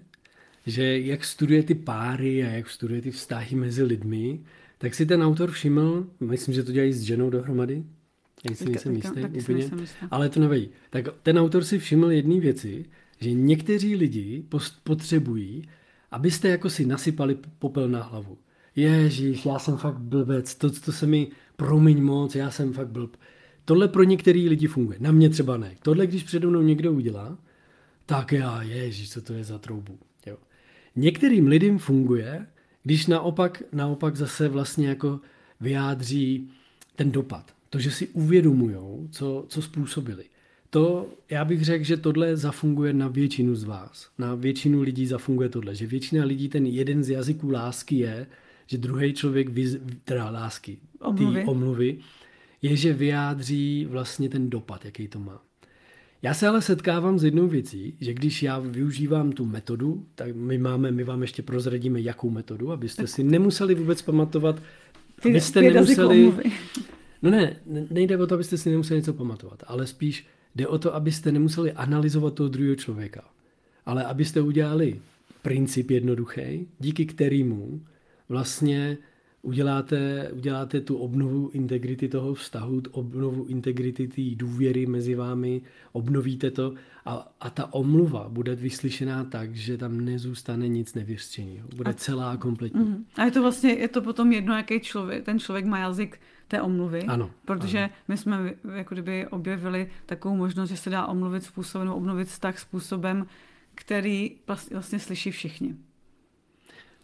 že 0.66 1.00
jak 1.00 1.24
studuje 1.24 1.62
ty 1.62 1.74
páry 1.74 2.44
a 2.44 2.48
jak 2.48 2.70
studuje 2.70 3.02
ty 3.02 3.10
vztahy 3.10 3.56
mezi 3.56 3.82
lidmi, 3.82 4.40
tak 4.78 4.94
si 4.94 5.06
ten 5.06 5.22
autor 5.22 5.50
všiml, 5.50 6.06
myslím, 6.20 6.54
že 6.54 6.62
to 6.62 6.72
dělají 6.72 6.92
s 6.92 7.02
ženou 7.02 7.30
dohromady, 7.30 7.84
já 8.50 8.56
si 8.56 8.64
nejsem 8.64 8.96
jistý 8.96 9.20
úplně, 9.20 9.70
ale 10.10 10.28
to 10.28 10.40
nevadí. 10.40 10.68
Tak 10.90 11.04
ten 11.22 11.38
autor 11.38 11.64
si 11.64 11.78
všiml 11.78 12.10
jedné 12.10 12.40
věci, 12.40 12.84
že 13.20 13.32
někteří 13.32 13.96
lidi 13.96 14.44
potřebují, 14.84 15.68
abyste 16.10 16.48
jako 16.48 16.70
si 16.70 16.86
nasypali 16.86 17.38
popel 17.58 17.88
na 17.88 18.02
hlavu. 18.02 18.38
Ježíš, 18.76 19.46
já 19.46 19.58
jsem 19.58 19.76
fakt 19.76 19.98
blbec, 19.98 20.54
to, 20.54 20.70
to 20.70 20.92
se 20.92 21.06
mi 21.06 21.28
promiň 21.56 22.02
moc, 22.02 22.34
já 22.34 22.50
jsem 22.50 22.72
fakt 22.72 22.88
blb. 22.88 23.16
Tohle 23.66 23.88
pro 23.88 24.02
některý 24.02 24.48
lidi 24.48 24.66
funguje, 24.66 24.98
na 25.00 25.12
mě 25.12 25.30
třeba 25.30 25.56
ne. 25.56 25.76
Tohle, 25.82 26.06
když 26.06 26.22
přede 26.22 26.46
mnou 26.46 26.62
někdo 26.62 26.92
udělá, 26.92 27.38
tak 28.06 28.32
já, 28.32 28.62
ježíš, 28.62 29.10
co 29.10 29.22
to 29.22 29.32
je 29.32 29.44
za 29.44 29.58
troubu. 29.58 29.98
Jo. 30.26 30.36
Některým 30.96 31.46
lidem 31.46 31.78
funguje, 31.78 32.46
když 32.82 33.06
naopak, 33.06 33.62
naopak 33.72 34.16
zase 34.16 34.48
vlastně 34.48 34.88
jako 34.88 35.20
vyjádří 35.60 36.50
ten 36.96 37.10
dopad. 37.12 37.54
To, 37.70 37.78
že 37.78 37.90
si 37.90 38.08
uvědomujou, 38.08 39.08
co, 39.10 39.44
co 39.48 39.62
způsobili. 39.62 40.24
To, 40.70 41.08
já 41.30 41.44
bych 41.44 41.64
řekl, 41.64 41.84
že 41.84 41.96
tohle 41.96 42.36
zafunguje 42.36 42.92
na 42.92 43.08
většinu 43.08 43.54
z 43.54 43.64
vás. 43.64 44.10
Na 44.18 44.34
většinu 44.34 44.82
lidí 44.82 45.06
zafunguje 45.06 45.48
tohle, 45.48 45.74
že 45.74 45.86
většina 45.86 46.24
lidí 46.24 46.48
ten 46.48 46.66
jeden 46.66 47.04
z 47.04 47.08
jazyků 47.10 47.50
lásky 47.50 47.96
je, 47.96 48.26
že 48.66 48.78
druhý 48.78 49.12
člověk, 49.12 49.48
teda 50.04 50.30
lásky, 50.30 50.78
omluvy. 51.00 51.44
omluvy, 51.44 51.98
je, 52.66 52.76
že 52.76 52.92
vyjádří 52.92 53.86
vlastně 53.90 54.28
ten 54.28 54.50
dopad, 54.50 54.84
jaký 54.84 55.08
to 55.08 55.18
má. 55.18 55.42
Já 56.22 56.34
se 56.34 56.48
ale 56.48 56.62
setkávám 56.62 57.18
s 57.18 57.24
jednou 57.24 57.48
věcí, 57.48 57.96
že 58.00 58.14
když 58.14 58.42
já 58.42 58.58
využívám 58.58 59.32
tu 59.32 59.44
metodu, 59.44 60.06
tak 60.14 60.36
my 60.36 60.58
máme, 60.58 60.90
my 60.90 61.04
vám 61.04 61.22
ještě 61.22 61.42
prozradíme, 61.42 62.00
jakou 62.00 62.30
metodu, 62.30 62.72
abyste 62.72 63.06
si 63.06 63.24
nemuseli 63.24 63.74
vůbec 63.74 64.02
pamatovat, 64.02 64.62
abyste 65.24 65.60
nemuseli... 65.62 66.32
No 67.22 67.30
ne, 67.30 67.56
nejde 67.90 68.16
o 68.16 68.26
to, 68.26 68.34
abyste 68.34 68.58
si 68.58 68.70
nemuseli 68.70 69.00
něco 69.00 69.12
pamatovat, 69.12 69.64
ale 69.66 69.86
spíš 69.86 70.26
jde 70.54 70.66
o 70.66 70.78
to, 70.78 70.94
abyste 70.94 71.32
nemuseli 71.32 71.72
analyzovat 71.72 72.34
toho 72.34 72.48
druhého 72.48 72.76
člověka, 72.76 73.24
ale 73.86 74.04
abyste 74.04 74.40
udělali 74.40 75.00
princip 75.42 75.90
jednoduchý, 75.90 76.68
díky 76.78 77.06
kterému 77.06 77.80
vlastně 78.28 78.98
uděláte, 79.46 80.30
uděláte 80.32 80.80
tu 80.80 80.96
obnovu 80.96 81.50
integrity 81.52 82.08
toho 82.08 82.34
vztahu, 82.34 82.82
obnovu 82.90 83.44
integrity 83.44 84.08
té 84.08 84.22
důvěry 84.34 84.86
mezi 84.86 85.14
vámi, 85.14 85.62
obnovíte 85.92 86.50
to 86.50 86.74
a, 87.04 87.32
a 87.40 87.50
ta 87.50 87.74
omluva 87.74 88.28
bude 88.28 88.54
vyslyšená 88.54 89.24
tak, 89.24 89.54
že 89.54 89.78
tam 89.78 90.00
nezůstane 90.00 90.68
nic 90.68 90.94
nevyřčeného. 90.94 91.68
Bude 91.76 91.90
a, 91.90 91.94
celá 91.94 92.36
kompletní. 92.36 92.80
Mm, 92.80 93.04
a 93.16 93.24
je 93.24 93.30
to 93.30 93.42
vlastně, 93.42 93.72
je 93.72 93.88
to 93.88 94.02
potom 94.02 94.32
jedno, 94.32 94.56
jaký 94.56 94.80
člověk, 94.80 95.24
ten 95.24 95.38
člověk 95.38 95.64
má 95.64 95.78
jazyk 95.78 96.20
té 96.48 96.62
omluvy, 96.62 97.02
ano, 97.02 97.30
protože 97.44 97.78
ano. 97.78 97.92
my 98.08 98.16
jsme 98.16 98.54
jako 98.76 98.94
kdyby 98.94 99.26
objevili 99.26 99.90
takovou 100.06 100.36
možnost, 100.36 100.70
že 100.70 100.76
se 100.76 100.90
dá 100.90 101.06
omluvit 101.06 101.44
způsobem, 101.44 101.88
obnovit 101.88 102.28
vztah 102.28 102.58
způsobem, 102.58 103.26
který 103.74 104.36
vlastně 104.72 104.98
slyší 104.98 105.30
všichni. 105.30 105.76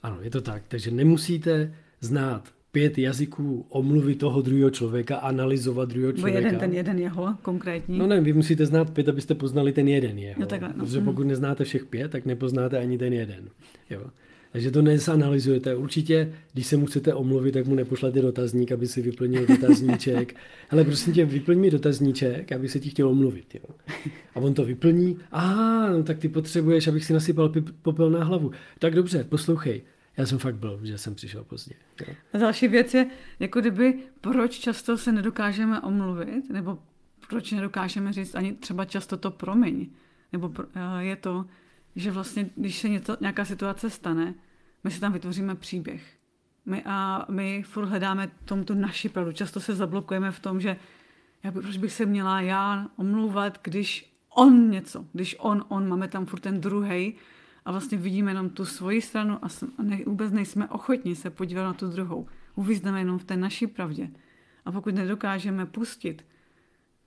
Ano, 0.02 0.16
je 0.20 0.30
to 0.30 0.40
tak. 0.40 0.62
Takže 0.68 0.90
nemusíte 0.90 1.74
znát 2.02 2.44
pět 2.72 2.98
jazyků 2.98 3.66
omluvy 3.68 4.14
toho 4.14 4.42
druhého 4.42 4.70
člověka, 4.70 5.16
analyzovat 5.16 5.88
druhého 5.88 6.12
člověka. 6.12 6.40
Bo 6.40 6.46
jeden 6.46 6.60
ten 6.60 6.72
jeden 6.72 6.98
jeho 6.98 7.34
konkrétní. 7.42 7.98
No 7.98 8.06
ne, 8.06 8.20
vy 8.20 8.32
musíte 8.32 8.66
znát 8.66 8.90
pět, 8.90 9.08
abyste 9.08 9.34
poznali 9.34 9.72
ten 9.72 9.88
jeden 9.88 10.18
jeho. 10.18 10.40
No 10.40 10.46
takhle, 10.46 10.68
no. 10.76 10.84
Protože 10.84 10.98
mm. 10.98 11.04
pokud 11.04 11.24
neznáte 11.24 11.64
všech 11.64 11.84
pět, 11.84 12.10
tak 12.10 12.26
nepoznáte 12.26 12.78
ani 12.78 12.98
ten 12.98 13.12
jeden. 13.12 13.48
Jo. 13.90 14.02
Takže 14.52 14.70
to 14.70 14.82
nezanalizujete. 14.82 15.76
Určitě, 15.76 16.32
když 16.52 16.66
se 16.66 16.76
musíte 16.76 17.14
omluvit, 17.14 17.52
tak 17.52 17.66
mu 17.66 17.74
nepošlete 17.74 18.22
dotazník, 18.22 18.72
aby 18.72 18.86
si 18.86 19.02
vyplnil 19.02 19.46
dotazníček. 19.46 20.34
Ale 20.70 20.84
prosím 20.84 21.12
tě, 21.12 21.24
vyplň 21.24 21.58
mi 21.58 21.70
dotazníček, 21.70 22.52
aby 22.52 22.68
se 22.68 22.80
ti 22.80 22.90
chtěl 22.90 23.08
omluvit. 23.08 23.54
Jo. 23.54 23.74
A 24.34 24.40
on 24.40 24.54
to 24.54 24.64
vyplní. 24.64 25.16
A 25.32 25.54
no, 25.90 26.02
tak 26.02 26.18
ty 26.18 26.28
potřebuješ, 26.28 26.88
abych 26.88 27.04
si 27.04 27.12
nasypal 27.12 27.52
popel 27.82 28.10
na 28.10 28.24
hlavu. 28.24 28.50
Tak 28.78 28.94
dobře, 28.94 29.24
poslouchej. 29.24 29.82
Já 30.16 30.26
jsem 30.26 30.38
fakt 30.38 30.56
byl, 30.56 30.80
že 30.82 30.98
jsem 30.98 31.14
přišel 31.14 31.44
pozdě. 31.44 31.74
Jo. 32.06 32.14
A 32.32 32.38
další 32.38 32.68
věc 32.68 32.94
je, 32.94 33.06
jako 33.40 33.60
kdyby, 33.60 33.98
proč 34.20 34.58
často 34.58 34.98
se 34.98 35.12
nedokážeme 35.12 35.80
omluvit, 35.80 36.50
nebo 36.50 36.78
proč 37.28 37.52
nedokážeme 37.52 38.12
říct 38.12 38.34
ani 38.34 38.52
třeba 38.52 38.84
často 38.84 39.16
to 39.16 39.30
promiň. 39.30 39.90
Nebo 40.32 40.52
eh, 40.74 41.04
je 41.04 41.16
to, 41.16 41.46
že 41.96 42.10
vlastně, 42.10 42.50
když 42.56 42.78
se 42.78 42.88
něco, 42.88 43.16
nějaká 43.20 43.44
situace 43.44 43.90
stane, 43.90 44.34
my 44.84 44.90
si 44.90 45.00
tam 45.00 45.12
vytvoříme 45.12 45.54
příběh. 45.54 46.16
My 46.66 46.82
a 46.86 47.26
my 47.30 47.62
furt 47.62 47.86
hledáme 47.86 48.30
tom 48.44 48.64
tu 48.64 48.74
naši 48.74 49.08
pravdu. 49.08 49.32
Často 49.32 49.60
se 49.60 49.74
zablokujeme 49.74 50.30
v 50.30 50.40
tom, 50.40 50.60
že 50.60 50.76
já 51.42 51.50
by, 51.50 51.60
proč 51.60 51.76
bych 51.76 51.92
se 51.92 52.06
měla 52.06 52.40
já 52.40 52.88
omlouvat, 52.96 53.58
když 53.62 54.16
on 54.28 54.70
něco, 54.70 55.06
když 55.12 55.36
on, 55.38 55.64
on, 55.68 55.88
máme 55.88 56.08
tam 56.08 56.26
furt 56.26 56.40
ten 56.40 56.60
druhý 56.60 57.14
a 57.64 57.70
vlastně 57.70 57.98
vidíme 57.98 58.30
jenom 58.30 58.50
tu 58.50 58.64
svoji 58.64 59.02
stranu 59.02 59.38
a 59.44 59.48
ne, 59.82 60.00
vůbec 60.06 60.32
nejsme 60.32 60.68
ochotni 60.68 61.14
se 61.16 61.30
podívat 61.30 61.64
na 61.64 61.72
tu 61.72 61.88
druhou. 61.88 62.26
Uvízneme 62.54 63.00
jenom 63.00 63.18
v 63.18 63.24
té 63.24 63.36
naší 63.36 63.66
pravdě. 63.66 64.10
A 64.64 64.72
pokud 64.72 64.94
nedokážeme 64.94 65.66
pustit 65.66 66.24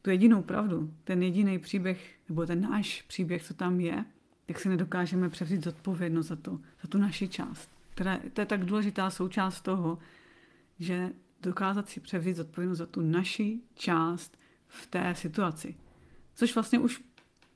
tu 0.01 0.09
jedinou 0.09 0.41
pravdu, 0.41 0.93
ten 1.03 1.23
jediný 1.23 1.59
příběh, 1.59 2.15
nebo 2.29 2.45
ten 2.45 2.61
náš 2.61 3.01
příběh, 3.01 3.43
co 3.43 3.53
tam 3.53 3.79
je, 3.79 4.05
tak 4.45 4.59
si 4.59 4.69
nedokážeme 4.69 5.29
převzít 5.29 5.63
zodpovědnost 5.63 6.27
za, 6.27 6.35
to, 6.35 6.59
za 6.81 6.87
tu 6.89 6.97
naši 6.97 7.27
část. 7.27 7.69
Která, 7.89 8.19
to 8.33 8.41
je 8.41 8.45
tak 8.45 8.65
důležitá 8.65 9.09
součást 9.09 9.61
toho, 9.61 9.97
že 10.79 11.09
dokázat 11.41 11.89
si 11.89 11.99
převzít 11.99 12.35
zodpovědnost 12.35 12.77
za 12.77 12.85
tu 12.85 13.01
naši 13.01 13.59
část 13.75 14.37
v 14.67 14.87
té 14.87 15.15
situaci. 15.15 15.75
Což 16.35 16.55
vlastně 16.55 16.79
už 16.79 17.03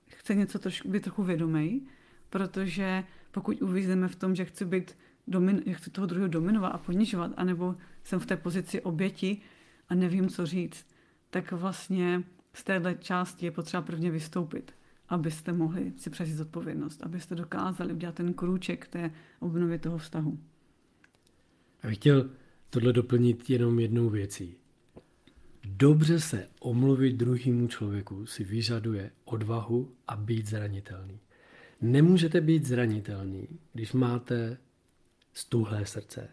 chce 0.08 0.36
něco 0.36 0.60
trošku, 0.60 0.90
být 0.90 1.04
trochu 1.04 1.24
vědomý, 1.24 1.88
protože 2.30 3.04
pokud 3.32 3.62
uvízeme 3.62 4.08
v 4.08 4.16
tom, 4.16 4.36
že 4.36 4.46
chci 4.46 4.66
být 4.66 4.98
domin, 5.28 5.64
že 5.66 5.74
chci 5.74 5.90
toho 5.90 6.08
druhého 6.08 6.28
dominovat 6.28 6.70
a 6.70 6.78
ponižovat, 6.78 7.32
anebo 7.38 7.76
jsem 8.04 8.20
v 8.20 8.26
té 8.26 8.38
pozici 8.38 8.82
oběti 8.82 9.42
a 9.90 9.96
nevím, 9.96 10.30
co 10.30 10.46
říct, 10.46 10.88
tak 11.30 11.52
vlastně 11.52 12.24
z 12.54 12.64
téhle 12.64 12.96
části 12.96 13.46
je 13.46 13.52
potřeba 13.52 13.82
prvně 13.82 14.12
vystoupit 14.12 14.74
abyste 15.10 15.54
mohli 15.54 15.94
si 15.98 16.10
přezít 16.10 16.36
zodpovědnost, 16.36 17.04
abyste 17.04 17.36
dokázali 17.36 17.94
udělat 17.94 18.16
ten 18.16 18.34
krůček 18.34 18.88
té 18.88 19.12
obnově 19.40 19.80
toho 19.80 19.98
vztahu. 19.98 20.40
Já 21.84 21.90
bych 21.90 21.98
chtěl 21.98 22.30
tohle 22.70 22.94
doplnit 22.94 23.50
jenom 23.50 23.80
jednou 23.80 24.10
věcí. 24.10 24.56
Dobře 25.64 26.20
se 26.20 26.48
omluvit 26.60 27.14
druhému 27.14 27.68
člověku 27.68 28.26
si 28.26 28.44
vyžaduje 28.44 29.12
odvahu 29.26 29.96
a 30.08 30.16
být 30.16 30.48
zranitelný. 30.48 31.20
Nemůžete 31.82 32.42
být 32.42 32.66
zranitelný, 32.66 33.48
když 33.74 33.94
máte 33.94 34.58
stuhlé 35.34 35.86
srdce, 35.86 36.30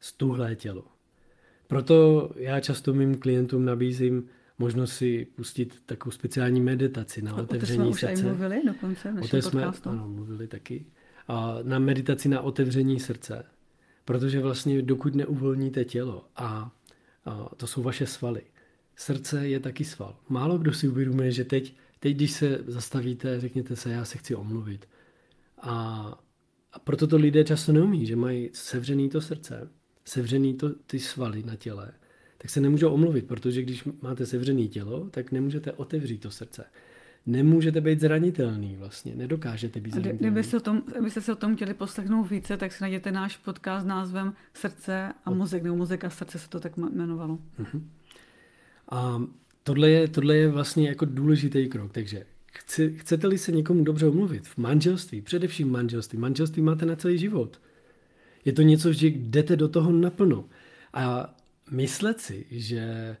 stuhlé 0.00 0.56
tělo. 0.56 0.84
Proto 1.66 2.30
já 2.36 2.60
často 2.60 2.94
mým 2.94 3.18
klientům 3.18 3.64
nabízím 3.64 4.28
možnost 4.58 4.92
si 4.92 5.26
pustit 5.36 5.82
takovou 5.86 6.10
speciální 6.12 6.60
meditaci 6.60 7.22
na 7.22 7.34
o, 7.34 7.42
otevření 7.42 7.88
o 7.88 7.94
srdce. 7.94 8.24
O 8.24 8.28
mluvili 8.28 8.62
dokonce 8.66 9.12
v 9.12 9.22
o 9.22 9.28
té 9.28 9.42
jsme 9.42 9.64
ano, 9.84 10.08
mluvili 10.08 10.46
taky. 10.46 10.86
A 11.28 11.58
na 11.62 11.78
meditaci 11.78 12.28
na 12.28 12.40
otevření 12.40 13.00
srdce. 13.00 13.44
Protože 14.04 14.40
vlastně 14.40 14.82
dokud 14.82 15.14
neuvolníte 15.14 15.84
tělo 15.84 16.24
a, 16.36 16.72
a 17.24 17.50
to 17.56 17.66
jsou 17.66 17.82
vaše 17.82 18.06
svaly, 18.06 18.42
srdce 18.96 19.48
je 19.48 19.60
taky 19.60 19.84
sval. 19.84 20.16
Málo 20.28 20.58
kdo 20.58 20.72
si 20.72 20.88
uvědomuje, 20.88 21.32
že 21.32 21.44
teď, 21.44 21.74
teď 22.00 22.16
když 22.16 22.32
se 22.32 22.58
zastavíte, 22.66 23.40
řekněte 23.40 23.76
se, 23.76 23.90
já 23.90 24.04
se 24.04 24.18
chci 24.18 24.34
omluvit. 24.34 24.88
A, 25.62 25.74
a 26.72 26.78
proto 26.78 27.06
to 27.06 27.16
lidé 27.16 27.44
často 27.44 27.72
neumí, 27.72 28.06
že 28.06 28.16
mají 28.16 28.50
sevřený 28.52 29.08
to 29.08 29.20
srdce, 29.20 29.68
sevřený 30.04 30.54
to, 30.54 30.70
ty 30.70 30.98
svaly 30.98 31.42
na 31.42 31.56
těle 31.56 31.92
tak 32.42 32.50
se 32.50 32.60
nemůžou 32.60 32.90
omluvit, 32.90 33.26
protože 33.26 33.62
když 33.62 33.84
máte 34.02 34.26
sevřené 34.26 34.66
tělo, 34.66 35.10
tak 35.10 35.32
nemůžete 35.32 35.72
otevřít 35.72 36.18
to 36.18 36.30
srdce. 36.30 36.64
Nemůžete 37.26 37.80
být 37.80 38.00
zranitelný 38.00 38.76
vlastně, 38.76 39.16
nedokážete 39.16 39.80
být 39.80 39.94
zranitelný. 39.94 40.18
Kdybyste, 40.18 40.56
o 40.56 40.60
tom, 40.60 40.82
kdybyste 40.86 41.20
se 41.20 41.32
o 41.32 41.36
tom 41.36 41.56
chtěli 41.56 41.74
poslechnout 41.74 42.22
více, 42.22 42.56
tak 42.56 42.72
si 42.72 42.84
najděte 42.84 43.12
náš 43.12 43.36
podcast 43.36 43.84
s 43.84 43.88
názvem 43.88 44.32
Srdce 44.54 45.12
a 45.24 45.30
mozek, 45.30 45.62
nebo 45.62 45.76
mozek 45.76 46.04
a 46.04 46.10
srdce 46.10 46.38
se 46.38 46.48
to 46.48 46.60
tak 46.60 46.76
jmenovalo. 46.76 47.38
Uh-huh. 47.58 47.82
A 48.88 49.22
tohle 49.62 49.90
je, 49.90 50.08
tohle 50.08 50.36
je 50.36 50.48
vlastně 50.48 50.88
jako 50.88 51.04
důležitý 51.04 51.68
krok, 51.68 51.92
takže 51.92 52.24
chci, 52.52 52.94
chcete-li 52.98 53.38
se 53.38 53.52
někomu 53.52 53.84
dobře 53.84 54.06
omluvit 54.06 54.48
v 54.48 54.58
manželství, 54.58 55.20
především 55.20 55.68
v 55.68 55.72
manželství, 55.72 56.18
manželství 56.18 56.62
máte 56.62 56.86
na 56.86 56.96
celý 56.96 57.18
život. 57.18 57.60
Je 58.44 58.52
to 58.52 58.62
něco, 58.62 58.92
že 58.92 59.06
jdete 59.06 59.56
do 59.56 59.68
toho 59.68 59.92
naplno. 59.92 60.44
A 60.92 61.34
myslet 61.70 62.20
si, 62.20 62.46
že 62.50 63.16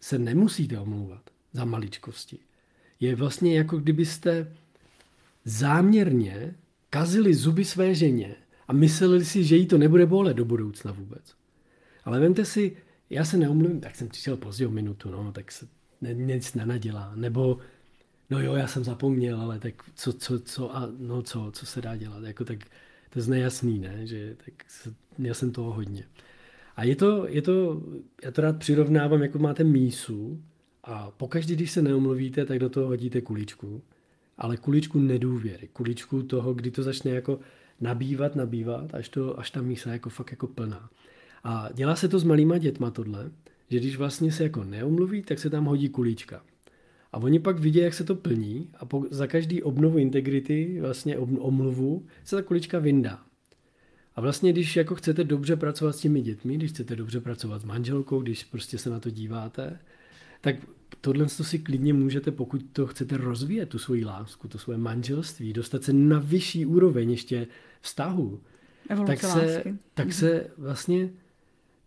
se 0.00 0.18
nemusíte 0.18 0.78
omlouvat 0.78 1.22
za 1.52 1.64
maličkosti, 1.64 2.38
je 3.00 3.16
vlastně 3.16 3.56
jako 3.56 3.76
kdybyste 3.76 4.52
záměrně 5.44 6.54
kazili 6.90 7.34
zuby 7.34 7.64
své 7.64 7.94
ženě 7.94 8.34
a 8.68 8.72
mysleli 8.72 9.24
si, 9.24 9.44
že 9.44 9.56
jí 9.56 9.66
to 9.66 9.78
nebude 9.78 10.06
bolet 10.06 10.36
do 10.36 10.44
budoucna 10.44 10.92
vůbec. 10.92 11.34
Ale 12.04 12.20
vemte 12.20 12.44
si, 12.44 12.76
já 13.10 13.24
se 13.24 13.36
neumluvím, 13.36 13.80
tak 13.80 13.96
jsem 13.96 14.08
přišel 14.08 14.36
pozdě 14.36 14.66
o 14.66 14.70
minutu, 14.70 15.10
no, 15.10 15.32
tak 15.32 15.52
se 15.52 15.68
ne, 16.00 16.14
nic 16.14 16.54
nenadělá. 16.54 17.12
Nebo, 17.14 17.58
no 18.30 18.40
jo, 18.40 18.54
já 18.54 18.66
jsem 18.66 18.84
zapomněl, 18.84 19.40
ale 19.40 19.58
tak 19.58 19.74
co, 19.94 20.12
co, 20.12 20.40
co, 20.40 20.76
a 20.76 20.88
no 20.98 21.22
co, 21.22 21.50
co 21.54 21.66
se 21.66 21.80
dá 21.80 21.96
dělat, 21.96 22.24
jako 22.24 22.44
tak 22.44 22.58
to 23.10 23.18
je 23.18 23.26
nejasný, 23.26 23.78
ne, 23.78 24.06
že 24.06 24.36
tak 24.44 24.70
se, 24.70 24.94
měl 25.18 25.34
jsem 25.34 25.52
toho 25.52 25.72
hodně. 25.72 26.04
A 26.76 26.84
je 26.84 26.96
to, 26.96 27.28
je 27.28 27.42
to, 27.42 27.82
já 28.24 28.30
to 28.30 28.40
rád 28.40 28.58
přirovnávám, 28.58 29.22
jako 29.22 29.38
máte 29.38 29.64
mísu 29.64 30.42
a 30.84 31.10
pokaždé, 31.10 31.54
když 31.54 31.70
se 31.70 31.82
neumluvíte, 31.82 32.44
tak 32.44 32.58
do 32.58 32.68
toho 32.68 32.86
hodíte 32.86 33.20
kuličku, 33.20 33.82
ale 34.38 34.56
kuličku 34.56 34.98
nedůvěry, 34.98 35.68
kuličku 35.68 36.22
toho, 36.22 36.54
kdy 36.54 36.70
to 36.70 36.82
začne 36.82 37.10
jako 37.10 37.40
nabývat, 37.80 38.36
nabývat, 38.36 38.94
až, 38.94 39.08
to, 39.08 39.38
až 39.38 39.50
ta 39.50 39.62
mísa 39.62 39.90
je 39.90 39.92
jako 39.92 40.10
fakt 40.10 40.30
jako 40.30 40.46
plná. 40.46 40.90
A 41.44 41.68
dělá 41.74 41.96
se 41.96 42.08
to 42.08 42.18
s 42.18 42.24
malýma 42.24 42.58
dětma 42.58 42.90
tohle, 42.90 43.30
že 43.70 43.78
když 43.78 43.96
vlastně 43.96 44.32
se 44.32 44.42
jako 44.42 44.64
neumluví, 44.64 45.22
tak 45.22 45.38
se 45.38 45.50
tam 45.50 45.64
hodí 45.64 45.88
kulička. 45.88 46.42
A 47.12 47.18
oni 47.18 47.38
pak 47.38 47.58
vidí, 47.58 47.78
jak 47.78 47.94
se 47.94 48.04
to 48.04 48.14
plní 48.14 48.70
a 48.78 48.84
po, 48.86 49.04
za 49.10 49.26
každý 49.26 49.62
obnovu 49.62 49.98
integrity, 49.98 50.78
vlastně 50.80 51.18
ob, 51.18 51.28
omluvu, 51.38 52.06
se 52.24 52.36
ta 52.36 52.42
kulička 52.42 52.78
vyndá. 52.78 53.22
A 54.16 54.20
vlastně, 54.20 54.52
když 54.52 54.76
jako 54.76 54.94
chcete 54.94 55.24
dobře 55.24 55.56
pracovat 55.56 55.92
s 55.96 56.00
těmi 56.00 56.20
dětmi, 56.20 56.54
když 56.54 56.70
chcete 56.70 56.96
dobře 56.96 57.20
pracovat 57.20 57.62
s 57.62 57.64
manželkou, 57.64 58.20
když 58.22 58.44
prostě 58.44 58.78
se 58.78 58.90
na 58.90 59.00
to 59.00 59.10
díváte, 59.10 59.78
tak 60.40 60.56
tohle 61.00 61.26
to 61.26 61.44
si 61.44 61.58
klidně 61.58 61.92
můžete, 61.92 62.30
pokud 62.30 62.62
to 62.72 62.86
chcete 62.86 63.16
rozvíjet, 63.16 63.68
tu 63.68 63.78
svoji 63.78 64.04
lásku, 64.04 64.48
to 64.48 64.58
svoje 64.58 64.78
manželství, 64.78 65.52
dostat 65.52 65.84
se 65.84 65.92
na 65.92 66.18
vyšší 66.18 66.66
úroveň 66.66 67.10
ještě 67.10 67.46
vztahu, 67.80 68.40
Evoluce 68.88 69.12
tak 69.12 69.20
se, 69.32 69.38
lásky. 69.38 69.74
tak 69.94 70.06
Mhm. 70.06 70.12
se 70.12 70.50
vlastně 70.58 71.10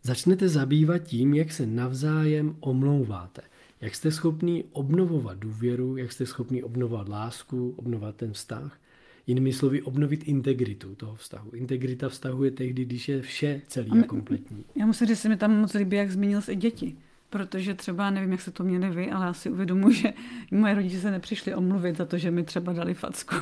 začnete 0.04 0.50
zabývat 0.50 1.00
tím, 1.00 1.34
jak 1.34 1.52
se 1.52 1.66
navzájem 1.66 2.56
omlouváte. 2.60 3.42
Jak 3.82 3.96
jste 3.96 4.12
schopný 4.12 4.64
obnovovat 4.72 5.38
důvěru, 5.38 5.98
jak 5.98 6.12
jste 6.12 6.26
schopný 6.26 6.64
obnovovat 6.64 7.10
lásku, 7.10 7.74
obnovovat 7.78 8.16
ten 8.16 8.34
vztah. 8.34 8.80
Jinými 9.28 9.54
slovy, 9.54 9.82
obnovit 9.82 10.24
integritu 10.24 10.96
toho 10.96 11.16
vztahu. 11.16 11.52
Integrita 11.52 12.10
vztahu 12.10 12.44
je 12.44 12.52
tehdy, 12.52 12.86
když 12.86 13.10
je 13.10 13.22
vše 13.22 13.62
celý 13.68 13.92
A 13.92 14.04
kompletní. 14.04 14.66
Já 14.76 14.86
musím 14.86 15.08
říct, 15.08 15.18
že 15.18 15.22
se 15.22 15.30
mi 15.30 15.38
tam 15.38 15.60
moc 15.60 15.74
líbí, 15.74 15.98
jak 15.98 16.12
zmínil 16.12 16.42
i 16.50 16.56
děti. 16.56 16.96
Protože 17.30 17.74
třeba, 17.74 18.10
nevím, 18.10 18.32
jak 18.32 18.42
se 18.42 18.52
to 18.52 18.64
měli 18.64 18.90
vy, 18.90 19.12
ale 19.12 19.26
já 19.26 19.34
si 19.34 19.50
uvědomuji, 19.50 19.94
že 19.94 20.14
moje 20.52 20.76
rodiče 20.76 21.00
se 21.00 21.12
nepřišli 21.12 21.56
omluvit 21.56 21.98
za 21.98 22.06
to, 22.06 22.18
že 22.18 22.32
mi 22.32 22.44
třeba 22.44 22.74
dali 22.74 22.94
facku. 22.94 23.36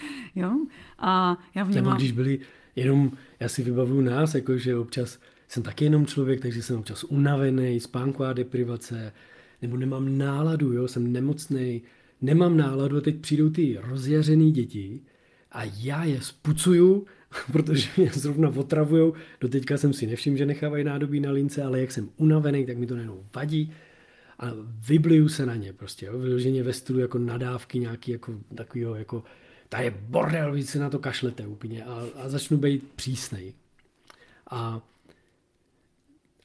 jo? 0.34 0.66
A 0.98 1.38
já 1.54 1.64
Nebo 1.64 1.72
vnímám... 1.72 1.96
když 1.96 2.12
byli 2.12 2.38
jenom, 2.76 3.12
já 3.40 3.48
si 3.48 3.62
vybavuju 3.62 4.00
nás, 4.00 4.34
jako 4.34 4.58
že 4.58 4.76
občas 4.76 5.18
jsem 5.48 5.62
taky 5.62 5.84
jenom 5.84 6.06
člověk, 6.06 6.40
takže 6.40 6.62
jsem 6.62 6.78
občas 6.78 7.04
unavený, 7.04 7.80
spánková 7.80 8.32
deprivace, 8.32 9.12
nebo 9.62 9.76
nemám 9.76 10.18
náladu, 10.18 10.72
jo, 10.72 10.88
jsem 10.88 11.12
nemocný, 11.12 11.82
nemám 12.20 12.56
náladu 12.56 12.96
a 12.96 13.00
teď 13.00 13.20
přijdou 13.20 13.50
ty 13.50 13.78
rozjařený 13.82 14.52
děti 14.52 15.00
a 15.52 15.62
já 15.64 16.04
je 16.04 16.20
spucuju, 16.20 17.06
protože 17.52 17.88
mě 17.96 18.10
zrovna 18.14 18.48
otravujou. 18.48 19.14
Doteďka 19.40 19.76
jsem 19.76 19.92
si 19.92 20.06
nevšiml, 20.06 20.36
že 20.36 20.46
nechávají 20.46 20.84
nádobí 20.84 21.20
na 21.20 21.30
lince, 21.30 21.62
ale 21.62 21.80
jak 21.80 21.92
jsem 21.92 22.08
unavený, 22.16 22.66
tak 22.66 22.78
mi 22.78 22.86
to 22.86 22.94
nejenom 22.94 23.20
vadí 23.34 23.72
a 24.38 24.50
vybliju 24.88 25.28
se 25.28 25.46
na 25.46 25.54
ně 25.56 25.72
prostě, 25.72 26.06
jo, 26.06 26.18
vyloženě 26.18 26.62
ve 26.62 26.72
stylu 26.72 26.98
jako 26.98 27.18
nadávky 27.18 27.78
nějaký 27.78 28.10
jako 28.10 28.34
takovýho 28.54 28.94
jako 28.94 29.24
ta 29.68 29.80
je 29.80 29.90
bordel, 29.90 30.52
vy 30.52 30.62
se 30.62 30.78
na 30.78 30.90
to 30.90 30.98
kašlete 30.98 31.46
úplně 31.46 31.84
a, 31.84 32.06
a 32.16 32.28
začnu 32.28 32.56
být 32.56 32.92
přísnej. 32.96 33.54
A 34.50 34.82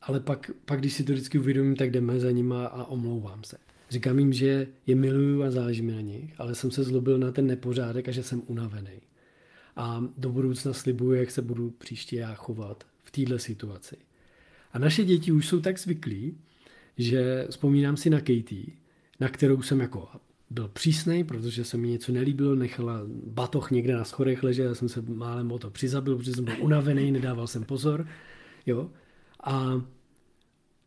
ale 0.07 0.19
pak, 0.19 0.51
pak, 0.65 0.79
když 0.79 0.93
si 0.93 1.03
to 1.03 1.13
vždycky 1.13 1.39
uvědomím, 1.39 1.75
tak 1.75 1.91
jdeme 1.91 2.19
za 2.19 2.31
nima 2.31 2.65
a 2.65 2.85
omlouvám 2.85 3.43
se. 3.43 3.57
Říkám 3.89 4.19
jim, 4.19 4.33
že 4.33 4.67
je 4.87 4.95
miluju 4.95 5.43
a 5.43 5.51
záleží 5.51 5.81
mi 5.81 5.91
na 5.91 6.01
nich, 6.01 6.33
ale 6.37 6.55
jsem 6.55 6.71
se 6.71 6.83
zlobil 6.83 7.17
na 7.17 7.31
ten 7.31 7.47
nepořádek 7.47 8.07
a 8.07 8.11
že 8.11 8.23
jsem 8.23 8.41
unavený. 8.47 9.01
A 9.75 10.03
do 10.17 10.29
budoucna 10.29 10.73
slibuju, 10.73 11.13
jak 11.13 11.31
se 11.31 11.41
budu 11.41 11.69
příště 11.69 12.15
já 12.15 12.33
chovat 12.33 12.83
v 13.03 13.11
této 13.11 13.39
situaci. 13.39 13.95
A 14.73 14.79
naše 14.79 15.03
děti 15.03 15.31
už 15.31 15.47
jsou 15.47 15.61
tak 15.61 15.79
zvyklí, 15.79 16.37
že 16.97 17.47
vzpomínám 17.49 17.97
si 17.97 18.09
na 18.09 18.19
Katie, 18.19 18.65
na 19.19 19.29
kterou 19.29 19.61
jsem 19.61 19.79
jako 19.79 20.09
byl 20.49 20.67
přísnej, 20.67 21.23
protože 21.23 21.65
se 21.65 21.77
mi 21.77 21.87
něco 21.87 22.11
nelíbilo, 22.11 22.55
nechala 22.55 23.01
batoh 23.27 23.71
někde 23.71 23.93
na 23.93 24.03
schodech 24.03 24.43
ležet, 24.43 24.63
já 24.63 24.75
jsem 24.75 24.89
se 24.89 25.01
málem 25.01 25.51
o 25.51 25.59
to 25.59 25.69
přizabil, 25.69 26.17
protože 26.17 26.33
jsem 26.33 26.45
byl 26.45 26.55
unavený, 26.59 27.11
nedával 27.11 27.47
jsem 27.47 27.63
pozor. 27.63 28.07
Jo? 28.65 28.91
A, 29.43 29.81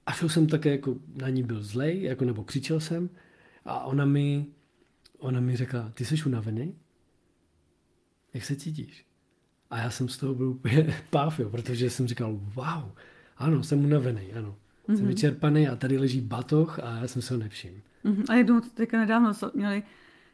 a 0.07 0.13
šel 0.13 0.29
jsem 0.29 0.47
také, 0.47 0.71
jako 0.71 0.97
na 1.15 1.29
ní 1.29 1.43
byl 1.43 1.63
zlej, 1.63 2.03
jako, 2.03 2.25
nebo 2.25 2.45
křičel 2.45 2.81
jsem 2.81 3.11
a 3.65 3.85
ona 3.85 4.05
mi, 4.05 4.47
ona 5.19 5.41
mi 5.41 5.57
řekla, 5.57 5.91
ty 5.95 6.05
jsi 6.05 6.25
unavený? 6.27 6.75
Jak 8.35 8.45
se 8.45 8.57
cítíš? 8.57 9.07
A 9.71 9.79
já 9.79 9.91
jsem 9.91 10.09
z 10.09 10.19
toho 10.19 10.35
byl 10.35 10.49
úplně 10.49 10.95
páv, 11.11 11.41
jo, 11.41 11.51
protože 11.51 11.91
jsem 11.91 12.07
říkal, 12.07 12.33
wow, 12.33 12.93
ano, 13.37 13.63
jsem 13.63 13.85
unavený, 13.85 14.33
ano. 14.33 14.49
Mm-hmm. 14.49 14.89
Mhm. 14.89 14.97
Jsem 14.97 15.07
vyčerpaný 15.07 15.69
a 15.69 15.77
tady 15.77 15.99
leží 15.99 16.21
batoh 16.21 16.79
a 16.79 16.97
já 16.97 17.09
jsem 17.09 17.23
se 17.23 17.35
ho 17.35 17.41
nevšiml. 17.41 17.81
Mhm. 18.05 18.25
A 18.29 18.35
jednou 18.35 18.61
teďka 18.61 18.99
nedávno 18.99 19.33
měli 19.55 19.83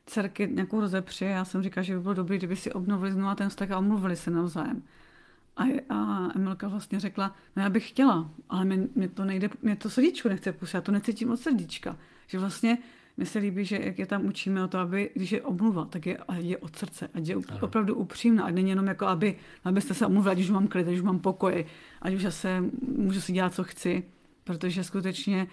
dcerky 0.06 0.48
nějakou 0.52 0.80
rozepři 0.80 1.26
a 1.26 1.28
já 1.28 1.44
jsem 1.44 1.62
říkala, 1.62 1.82
že 1.82 1.94
by 1.94 2.00
bylo 2.00 2.14
dobré, 2.14 2.38
kdyby 2.38 2.56
si 2.56 2.72
obnovili 2.72 3.12
znovu 3.12 3.34
ten 3.34 3.48
vztah 3.48 3.70
a 3.70 3.78
omluvili 3.78 4.16
se 4.16 4.30
navzájem. 4.30 4.82
A, 5.56 5.62
a 5.88 6.28
Emilka 6.36 6.68
vlastně 6.68 7.00
řekla, 7.00 7.34
no 7.56 7.62
já 7.62 7.70
bych 7.70 7.88
chtěla, 7.88 8.30
ale 8.48 8.64
mě, 8.64 8.88
mě 8.94 9.08
to 9.08 9.24
nejde, 9.24 9.50
mě 9.62 9.76
to 9.76 9.90
srdíčko 9.90 10.28
nechce 10.28 10.52
pustit, 10.52 10.74
já 10.76 10.80
to 10.80 10.92
necítím 10.92 11.30
od 11.30 11.36
srdíčka. 11.36 11.96
Že 12.26 12.38
vlastně 12.38 12.78
mně 13.16 13.26
se 13.26 13.38
líbí, 13.38 13.64
že 13.64 13.78
jak 13.82 13.98
je 13.98 14.06
tam 14.06 14.24
učíme 14.26 14.64
o 14.64 14.68
to, 14.68 14.78
aby, 14.78 15.10
když 15.14 15.32
je 15.32 15.42
omluva, 15.42 15.84
tak 15.84 16.06
je, 16.06 16.18
je 16.36 16.58
od 16.58 16.76
srdce, 16.76 17.08
ať 17.14 17.28
je 17.28 17.34
Ano. 17.34 17.58
opravdu 17.60 17.94
upřímná, 17.94 18.44
ať 18.44 18.54
není 18.54 18.70
jenom 18.70 18.86
jako, 18.86 19.06
aby, 19.06 19.36
abyste 19.64 19.94
se 19.94 20.06
omluvili, 20.06 20.32
ať 20.32 20.40
už 20.40 20.50
mám 20.50 20.68
klid, 20.68 20.88
ať 20.88 20.94
už 20.94 21.02
mám 21.02 21.18
pokoj, 21.18 21.64
ať 22.02 22.14
už 22.14 22.26
se 22.30 22.64
můžu 22.96 23.20
si 23.20 23.32
dělat, 23.32 23.54
co 23.54 23.64
chci, 23.64 24.02
protože 24.44 24.84
skutečně 24.84 25.46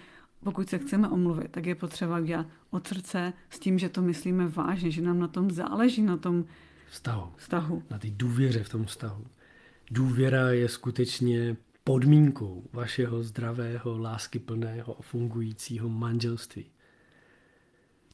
pokud 0.44 0.68
se 0.68 0.78
chceme 0.78 1.08
omluvit, 1.08 1.48
tak 1.50 1.66
je 1.66 1.74
potřeba 1.74 2.20
dělat 2.20 2.46
od 2.70 2.86
srdce 2.86 3.32
s 3.50 3.58
tím, 3.58 3.78
že 3.78 3.88
to 3.88 4.02
myslíme 4.02 4.48
vážně, 4.48 4.90
že 4.90 5.02
nám 5.02 5.18
na 5.18 5.28
tom 5.28 5.50
záleží, 5.50 6.02
na 6.02 6.16
tom 6.16 6.44
Vztahu. 6.90 7.32
vztahu. 7.36 7.82
Na 7.90 7.98
té 7.98 8.08
důvěře 8.10 8.62
v 8.64 8.68
tom 8.68 8.84
vztahu. 8.84 9.24
Důvěra 9.90 10.50
je 10.50 10.68
skutečně 10.68 11.56
podmínkou 11.84 12.64
vašeho 12.72 13.22
zdravého, 13.22 13.98
láskyplného 13.98 14.98
a 14.98 15.02
fungujícího 15.02 15.88
manželství. 15.88 16.64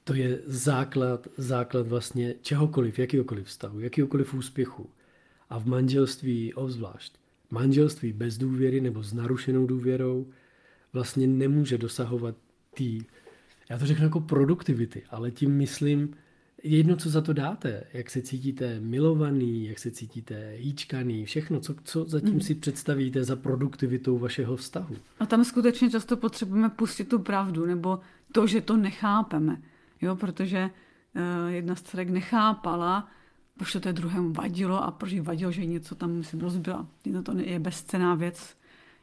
To 0.05 0.15
je 0.15 0.41
základ, 0.47 1.29
základ 1.37 1.89
vlastně 1.89 2.35
čehokoliv, 2.41 2.99
jakýkoliv 2.99 3.47
vztahu, 3.47 3.81
jakýkoliv 3.81 4.35
úspěchu. 4.35 4.91
A 5.51 5.59
v 5.59 5.67
manželství 5.67 6.55
obzvlášť. 6.55 7.15
Manželství 7.51 8.12
bez 8.12 8.39
důvěry 8.39 8.81
nebo 8.81 9.03
s 9.03 9.12
narušenou 9.12 9.67
důvěrou 9.67 10.27
vlastně 10.93 11.27
nemůže 11.27 11.79
dosahovat 11.79 12.37
tý, 12.75 13.01
já 13.71 13.79
to 13.79 13.87
řeknu 13.87 14.05
jako 14.05 14.21
produktivity, 14.21 15.03
ale 15.11 15.31
tím 15.31 15.57
myslím, 15.57 16.15
jedno, 16.62 16.97
co 16.97 17.11
za 17.11 17.21
to 17.21 17.33
dáte, 17.33 17.85
jak 17.92 18.11
se 18.11 18.23
cítíte 18.23 18.81
milovaný, 18.81 19.66
jak 19.66 19.79
se 19.79 19.90
cítíte 19.90 20.53
hýčkaný, 20.57 21.25
všechno, 21.25 21.61
co, 21.61 21.75
co 21.85 22.05
zatím 22.05 22.40
si 22.40 22.55
představíte 22.55 23.25
za 23.25 23.37
produktivitou 23.37 24.19
vašeho 24.19 24.57
vztahu. 24.57 24.97
A 25.21 25.27
tam 25.27 25.45
skutečně 25.45 25.90
často 25.90 26.16
potřebujeme 26.16 26.69
pustit 26.69 27.05
tu 27.05 27.19
pravdu, 27.19 27.66
nebo 27.66 28.01
to, 28.33 28.47
že 28.47 28.61
to 28.61 28.77
nechápeme. 28.77 29.62
Jo, 30.03 30.16
protože 30.16 30.71
uh, 31.14 31.53
jedna 31.53 31.75
z 31.75 31.83
dcerek 31.83 32.09
nechápala, 32.09 33.09
proč 33.57 33.73
to 33.73 33.81
té 33.81 33.92
druhému 33.92 34.33
vadilo 34.33 34.85
a 34.85 34.90
proč 34.90 35.12
jí 35.12 35.21
vadilo, 35.21 35.53
že 35.53 35.64
něco 35.64 35.95
tam 35.95 36.23
si 36.23 36.38
rozbila. 36.38 36.87
Jedno 37.05 37.23
to 37.23 37.38
je 37.38 37.59
bezcená 37.59 38.14
věc. 38.14 38.57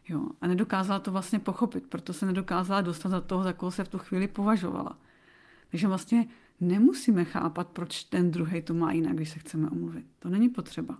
Jo, 0.10 0.28
a 0.42 0.48
nedokázala 0.48 1.00
to 1.00 1.12
vlastně 1.12 1.40
pochopit, 1.40 1.84
proto 1.90 2.14
se 2.14 2.26
nedokázala 2.26 2.82
dostat 2.82 3.10
za 3.10 3.22
toho, 3.22 3.44
za 3.44 3.54
koho 3.54 3.72
se 3.72 3.84
v 3.84 3.88
tu 3.88 3.98
chvíli 3.98 4.28
považovala. 4.28 4.98
Takže 5.72 5.88
vlastně 5.88 6.28
nemusíme 6.60 7.26
chápat, 7.26 7.68
proč 7.68 8.04
ten 8.04 8.32
druhý 8.32 8.62
to 8.62 8.74
má 8.74 8.92
jinak, 8.92 9.16
když 9.16 9.30
se 9.30 9.40
chceme 9.40 9.70
omluvit. 9.70 10.06
To 10.20 10.30
není 10.30 10.50
potřeba. 10.50 10.98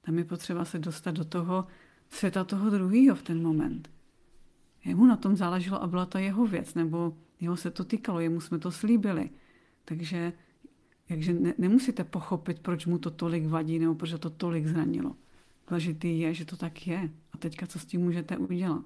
Tam 0.00 0.18
je 0.18 0.24
potřeba 0.24 0.64
se 0.64 0.78
dostat 0.78 1.10
do 1.10 1.24
toho 1.24 1.66
světa 2.10 2.44
toho 2.44 2.70
druhého 2.70 3.16
v 3.16 3.22
ten 3.22 3.42
moment. 3.42 3.90
Jemu 4.84 5.06
na 5.06 5.16
tom 5.16 5.36
záleželo 5.36 5.82
a 5.82 5.86
byla 5.86 6.06
to 6.06 6.18
jeho 6.18 6.46
věc, 6.46 6.74
nebo 6.74 7.16
jeho 7.40 7.56
se 7.56 7.70
to 7.70 7.84
týkalo, 7.84 8.20
jemu 8.20 8.40
jsme 8.40 8.58
to 8.58 8.70
slíbili. 8.70 9.30
Takže, 9.84 10.32
takže 11.08 11.32
ne, 11.32 11.54
nemusíte 11.58 12.04
pochopit, 12.04 12.58
proč 12.58 12.86
mu 12.86 12.98
to 12.98 13.10
tolik 13.10 13.46
vadí, 13.46 13.78
nebo 13.78 13.94
proč 13.94 14.14
to 14.20 14.30
tolik 14.30 14.66
zranilo. 14.66 15.16
Důležitý 15.68 16.20
je, 16.20 16.34
že 16.34 16.44
to 16.44 16.56
tak 16.56 16.86
je. 16.86 17.10
A 17.32 17.38
teďka 17.38 17.66
co 17.66 17.78
s 17.78 17.86
tím 17.86 18.00
můžete 18.00 18.36
udělat? 18.36 18.84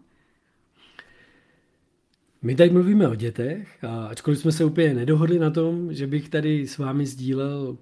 My 2.43 2.55
tady 2.55 2.71
mluvíme 2.71 3.09
o 3.09 3.15
dětech 3.15 3.85
a 3.85 4.07
ačkoliv 4.07 4.39
jsme 4.39 4.53
se 4.53 4.65
úplně 4.65 4.95
nedohodli 4.95 5.39
na 5.39 5.51
tom, 5.51 5.95
že 5.95 6.07
bych 6.07 6.29
tady 6.29 6.67
s 6.67 6.79
vámi 6.79 7.07
sdílel 7.07 7.79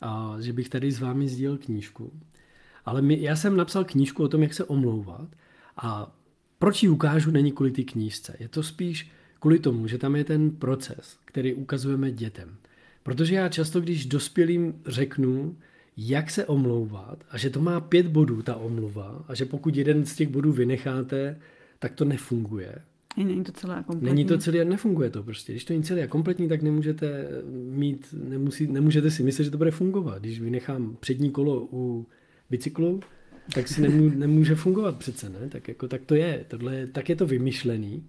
a 0.00 0.36
že 0.40 0.52
bych 0.52 0.68
tady 0.68 0.92
s 0.92 1.00
vámi 1.00 1.28
sdílel 1.28 1.58
knížku. 1.58 2.12
Ale 2.84 3.02
my, 3.02 3.22
já 3.22 3.36
jsem 3.36 3.56
napsal 3.56 3.84
knížku 3.84 4.22
o 4.22 4.28
tom, 4.28 4.42
jak 4.42 4.54
se 4.54 4.64
omlouvat 4.64 5.28
a 5.76 6.16
proč 6.58 6.82
ji 6.82 6.88
ukážu, 6.88 7.30
není 7.30 7.52
kvůli 7.52 7.70
té 7.70 7.82
knížce. 7.82 8.36
Je 8.40 8.48
to 8.48 8.62
spíš 8.62 9.10
kvůli 9.40 9.58
tomu, 9.58 9.86
že 9.86 9.98
tam 9.98 10.16
je 10.16 10.24
ten 10.24 10.50
proces, 10.50 11.18
který 11.24 11.54
ukazujeme 11.54 12.10
dětem. 12.10 12.56
Protože 13.02 13.34
já 13.34 13.48
často, 13.48 13.80
když 13.80 14.06
dospělým 14.06 14.82
řeknu, 14.86 15.56
jak 15.96 16.30
se 16.30 16.46
omlouvat 16.46 17.24
a 17.30 17.38
že 17.38 17.50
to 17.50 17.60
má 17.60 17.80
pět 17.80 18.06
bodů, 18.06 18.42
ta 18.42 18.56
omluva, 18.56 19.24
a 19.28 19.34
že 19.34 19.44
pokud 19.44 19.76
jeden 19.76 20.06
z 20.06 20.16
těch 20.16 20.28
bodů 20.28 20.52
vynecháte, 20.52 21.40
tak 21.78 21.94
to 21.94 22.04
nefunguje. 22.04 22.74
Není 23.16 23.44
to 23.44 23.52
celé 23.52 23.84
kompletní. 23.86 24.08
Není 24.08 24.24
to 24.24 24.38
celé, 24.38 24.64
nefunguje 24.64 25.10
to 25.10 25.22
prostě. 25.22 25.52
Když 25.52 25.64
to 25.64 25.72
není 25.72 25.82
celé 25.82 26.02
a 26.02 26.06
kompletní, 26.06 26.48
tak 26.48 26.62
nemůžete 26.62 27.28
mít, 27.70 28.14
nemusí, 28.28 28.66
nemůžete 28.66 29.10
si 29.10 29.22
myslet, 29.22 29.44
že 29.44 29.50
to 29.50 29.58
bude 29.58 29.70
fungovat. 29.70 30.18
Když 30.18 30.40
vynechám 30.40 30.96
přední 31.00 31.30
kolo 31.30 31.68
u 31.72 32.06
bicyklu, 32.50 33.00
tak 33.54 33.68
si 33.68 33.82
nemů, 33.82 34.10
nemůže 34.16 34.54
fungovat 34.54 34.96
přece, 34.96 35.28
ne? 35.28 35.48
Tak, 35.48 35.68
jako, 35.68 35.88
tak 35.88 36.00
to 36.06 36.14
je. 36.14 36.44
Tohle, 36.48 36.86
tak 36.86 37.08
je 37.08 37.16
to 37.16 37.26
vymyšlený. 37.26 38.04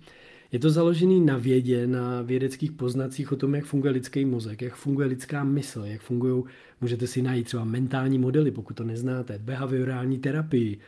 Je 0.52 0.60
to 0.60 0.70
založený 0.70 1.26
na 1.26 1.38
vědě, 1.38 1.88
na 1.88 2.22
vědeckých 2.22 2.72
poznacích 2.72 3.32
o 3.32 3.36
tom, 3.36 3.56
jak 3.56 3.65
funguje 3.65 3.93
lidský 3.93 4.26
mozek, 4.26 4.62
jak 4.62 4.76
funguje 4.76 5.08
lidská 5.08 5.43
mysl, 5.43 5.82
jak 5.86 6.02
fungují, 6.02 6.43
můžete 6.82 7.08
si 7.08 7.22
najít 7.22 7.46
třeba 7.46 7.63
mentální 7.63 8.20
modely, 8.20 8.52
pokud 8.52 8.78
to 8.78 8.84
neznáte, 8.84 9.39
behaviorální 9.39 10.20
terapii, 10.20 10.80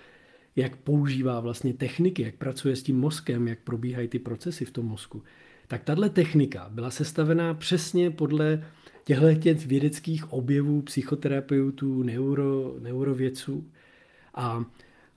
jak 0.60 0.76
používá 0.76 1.40
vlastně 1.40 1.74
techniky, 1.74 2.22
jak 2.22 2.36
pracuje 2.36 2.76
s 2.76 2.84
tím 2.84 3.00
mozkem, 3.00 3.48
jak 3.48 3.60
probíhají 3.60 4.08
ty 4.08 4.20
procesy 4.20 4.66
v 4.66 4.72
tom 4.72 4.86
mozku. 4.86 5.24
Tak 5.68 5.84
tahle 5.84 6.10
technika 6.10 6.70
byla 6.72 6.92
sestavená 6.92 7.54
přesně 7.54 8.12
podle 8.12 8.64
těchto 9.04 9.34
těch 9.34 9.66
vědeckých 9.66 10.34
objevů 10.34 10.82
psychoterapeutů, 10.82 12.04
neuro, 12.04 12.76
neurovědců. 12.80 13.72
A, 14.36 14.66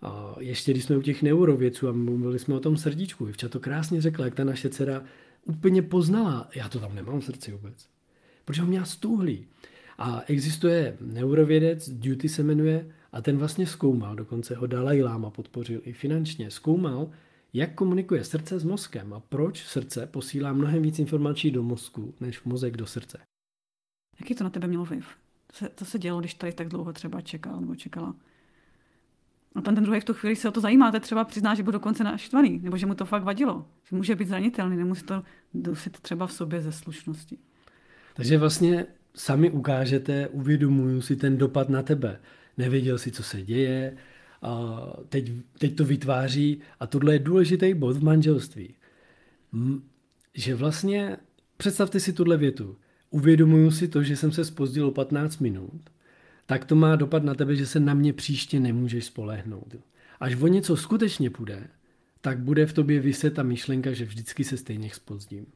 a 0.02 0.36
ještě 0.38 0.72
když 0.72 0.84
jsme 0.84 0.96
u 0.96 1.02
těch 1.02 1.22
neurovědců 1.22 1.88
a 1.88 1.92
mluvili 1.92 2.38
jsme 2.38 2.54
o 2.54 2.60
tom 2.60 2.76
srdíčku, 2.76 3.28
Ivča 3.28 3.48
to 3.48 3.60
krásně 3.60 4.00
řekla, 4.00 4.24
jak 4.24 4.34
ta 4.34 4.44
naše 4.44 4.68
dcera 4.68 5.04
úplně 5.44 5.82
poznala, 5.82 6.48
já 6.54 6.68
to 6.68 6.80
tam 6.80 6.94
nemám 6.94 7.20
v 7.20 7.24
srdci 7.24 7.52
vůbec, 7.52 7.86
protože 8.44 8.62
ho 8.62 8.68
měla 8.68 8.84
stuhlý. 8.84 9.46
A 9.98 10.22
existuje 10.26 10.96
neurovědec, 11.00 11.88
Duty 11.88 12.28
se 12.28 12.42
jmenuje, 12.42 12.86
a 13.12 13.22
ten 13.22 13.36
vlastně 13.36 13.66
zkoumal, 13.66 14.16
dokonce 14.16 14.54
ho 14.54 14.66
Dalai 14.66 15.02
Lama 15.02 15.30
podpořil 15.30 15.80
i 15.84 15.92
finančně, 15.92 16.50
zkoumal, 16.50 17.10
jak 17.52 17.74
komunikuje 17.74 18.24
srdce 18.24 18.58
s 18.58 18.64
mozkem 18.64 19.12
a 19.12 19.20
proč 19.20 19.64
srdce 19.66 20.06
posílá 20.06 20.52
mnohem 20.52 20.82
víc 20.82 20.98
informací 20.98 21.50
do 21.50 21.62
mozku, 21.62 22.14
než 22.20 22.42
mozek 22.42 22.76
do 22.76 22.86
srdce. 22.86 23.18
Jaký 24.20 24.34
to 24.34 24.44
na 24.44 24.50
tebe 24.50 24.66
mělo 24.66 24.84
vliv? 24.84 25.06
Co 25.48 25.58
se, 25.58 25.70
co 25.76 25.84
se 25.84 25.98
dělo, 25.98 26.20
když 26.20 26.34
tady 26.34 26.52
tak 26.52 26.68
dlouho 26.68 26.92
třeba 26.92 27.20
čekal 27.20 27.60
nebo 27.60 27.74
čekala? 27.74 28.14
A 29.54 29.60
ten, 29.60 29.74
ten 29.74 29.84
druhý 29.84 30.00
v 30.00 30.04
tu 30.04 30.14
chvíli 30.14 30.36
se 30.36 30.48
o 30.48 30.52
to 30.52 30.60
zajímáte, 30.60 31.00
třeba 31.00 31.24
přizná, 31.24 31.54
že 31.54 31.62
byl 31.62 31.72
dokonce 31.72 32.04
naštvaný, 32.04 32.58
nebo 32.58 32.76
že 32.76 32.86
mu 32.86 32.94
to 32.94 33.04
fakt 33.04 33.22
vadilo, 33.22 33.66
že 33.84 33.96
může 33.96 34.16
být 34.16 34.28
zranitelný, 34.28 34.76
nemusí 34.76 35.02
to 35.02 35.22
dusit 35.54 36.00
třeba 36.00 36.26
v 36.26 36.32
sobě 36.32 36.62
ze 36.62 36.72
slušnosti. 36.72 37.38
Takže 38.14 38.38
vlastně 38.38 38.86
sami 39.14 39.50
ukážete, 39.50 40.28
uvědomuju 40.28 41.00
si 41.00 41.16
ten 41.16 41.38
dopad 41.38 41.68
na 41.68 41.82
tebe. 41.82 42.20
Nevěděl 42.58 42.98
si, 42.98 43.10
co 43.10 43.22
se 43.22 43.42
děje, 43.42 43.96
a 44.42 44.82
teď, 45.08 45.32
teď 45.58 45.76
to 45.76 45.84
vytváří 45.84 46.60
a 46.80 46.86
tohle 46.86 47.14
je 47.14 47.18
důležitý 47.18 47.74
bod 47.74 47.96
v 47.96 48.04
manželství. 48.04 48.74
Že 50.34 50.54
vlastně, 50.54 51.16
představte 51.56 52.00
si 52.00 52.12
tuhle 52.12 52.36
větu, 52.36 52.76
uvědomuju 53.10 53.70
si 53.70 53.88
to, 53.88 54.02
že 54.02 54.16
jsem 54.16 54.32
se 54.32 54.44
spozdil 54.44 54.86
o 54.86 54.90
15 54.90 55.38
minut, 55.38 55.80
tak 56.46 56.64
to 56.64 56.74
má 56.74 56.96
dopad 56.96 57.24
na 57.24 57.34
tebe, 57.34 57.56
že 57.56 57.66
se 57.66 57.80
na 57.80 57.94
mě 57.94 58.12
příště 58.12 58.60
nemůžeš 58.60 59.04
spolehnout. 59.04 59.76
Až 60.20 60.36
o 60.36 60.46
něco 60.46 60.76
skutečně 60.76 61.30
půjde, 61.30 61.66
tak 62.20 62.38
bude 62.38 62.66
v 62.66 62.72
tobě 62.72 63.00
vyset 63.00 63.34
ta 63.34 63.42
myšlenka, 63.42 63.92
že 63.92 64.04
vždycky 64.04 64.44
se 64.44 64.56
stejně 64.56 64.90
spozdím. 64.90 65.46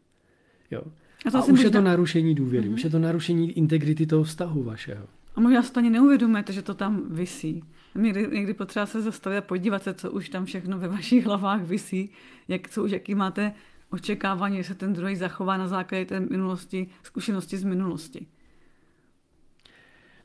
Jo. 0.71 0.83
A, 1.27 1.31
to 1.31 1.39
a 1.39 1.45
už 1.45 1.61
je 1.61 1.71
to 1.71 1.81
narušení 1.81 2.35
důvěry, 2.35 2.69
mm-hmm. 2.69 2.75
už 2.75 2.85
je 2.85 2.91
to 2.91 2.99
narušení 2.99 3.53
integrity 3.53 4.07
toho 4.07 4.25
vztahu 4.25 4.63
vašeho. 4.63 5.07
A 5.37 5.41
možná 5.41 5.63
si 5.63 5.73
to 5.73 5.81
ani 5.81 5.91
neuvědomujete, 5.91 6.53
že 6.53 6.63
to 6.63 6.75
tam 6.75 7.15
visí. 7.15 7.65
Někdy, 7.95 8.29
někdy 8.33 8.55
potřeba 8.55 8.87
se 8.87 9.03
zastavit 9.03 9.39
a 9.39 9.41
podívat 9.41 9.83
se, 9.83 9.95
co 9.95 10.11
už 10.11 10.29
tam 10.29 10.45
všechno 10.45 10.79
ve 10.79 10.89
vašich 10.89 11.27
hlavách 11.27 11.63
visí, 11.63 12.11
jak, 12.49 12.69
co 12.69 12.85
už, 12.85 12.91
jaký 12.91 13.15
máte 13.15 13.53
očekávání, 13.91 14.57
že 14.57 14.65
se 14.65 14.75
ten 14.75 14.93
druhý 14.93 15.17
zachová 15.17 15.57
na 15.57 15.69
základě 15.69 16.05
té 16.05 16.21
minulosti, 16.21 16.87
zkušenosti 17.03 17.57
z 17.57 17.65
minulosti. 17.65 18.27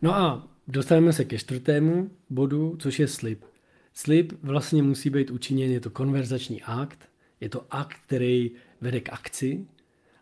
No 0.02 0.16
a 0.16 0.48
dostaneme 0.68 1.14
se 1.14 1.26
ke 1.26 1.38
čtvrtému 1.38 2.12
bodu, 2.30 2.76
což 2.80 3.00
je 3.00 3.08
slib. 3.08 3.44
Slib 3.94 4.34
vlastně 4.44 4.84
musí 4.84 5.10
být 5.10 5.32
učiněn, 5.32 5.72
je 5.72 5.80
to 5.80 5.90
konverzační 5.90 6.62
akt, 6.62 7.10
je 7.40 7.50
to 7.50 7.66
akt, 7.70 7.98
který 8.06 8.52
vede 8.82 9.00
k 9.00 9.14
akci 9.14 9.68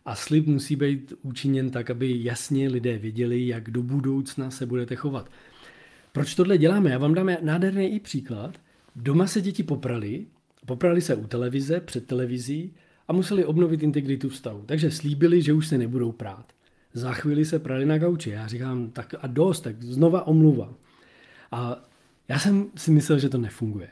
a 0.04 0.14
slib 0.14 0.46
musí 0.46 0.76
být 0.76 1.12
učiněn 1.22 1.70
tak, 1.70 1.90
aby 1.90 2.24
jasně 2.24 2.68
lidé 2.68 2.98
věděli, 2.98 3.46
jak 3.46 3.70
do 3.70 3.82
budoucna 3.82 4.50
se 4.50 4.66
budete 4.66 4.96
chovat. 4.96 5.30
Proč 6.12 6.34
tohle 6.34 6.58
děláme? 6.58 6.90
Já 6.90 6.98
vám 6.98 7.14
dám 7.14 7.30
nádherný 7.42 7.94
i 7.94 8.00
příklad. 8.00 8.58
Doma 8.96 9.26
se 9.26 9.40
děti 9.40 9.62
poprali, 9.62 10.26
poprali 10.66 11.00
se 11.00 11.14
u 11.14 11.26
televize, 11.26 11.80
před 11.80 12.06
televizí 12.06 12.74
a 13.08 13.12
museli 13.12 13.44
obnovit 13.44 13.82
integritu 13.82 14.28
vztahu. 14.28 14.62
Takže 14.66 14.90
slíbili, 14.90 15.42
že 15.42 15.52
už 15.52 15.66
se 15.68 15.78
nebudou 15.78 16.12
prát. 16.12 16.52
Za 16.92 17.12
chvíli 17.12 17.44
se 17.44 17.58
prali 17.58 17.86
na 17.86 17.98
gauči. 17.98 18.30
Já 18.30 18.46
říkám, 18.46 18.90
tak 18.90 19.14
a 19.20 19.26
dost, 19.26 19.60
tak 19.60 19.82
znova 19.82 20.26
omluva. 20.26 20.74
A 21.52 21.88
já 22.28 22.38
jsem 22.38 22.66
si 22.76 22.90
myslel, 22.90 23.18
že 23.18 23.28
to 23.28 23.38
nefunguje. 23.38 23.88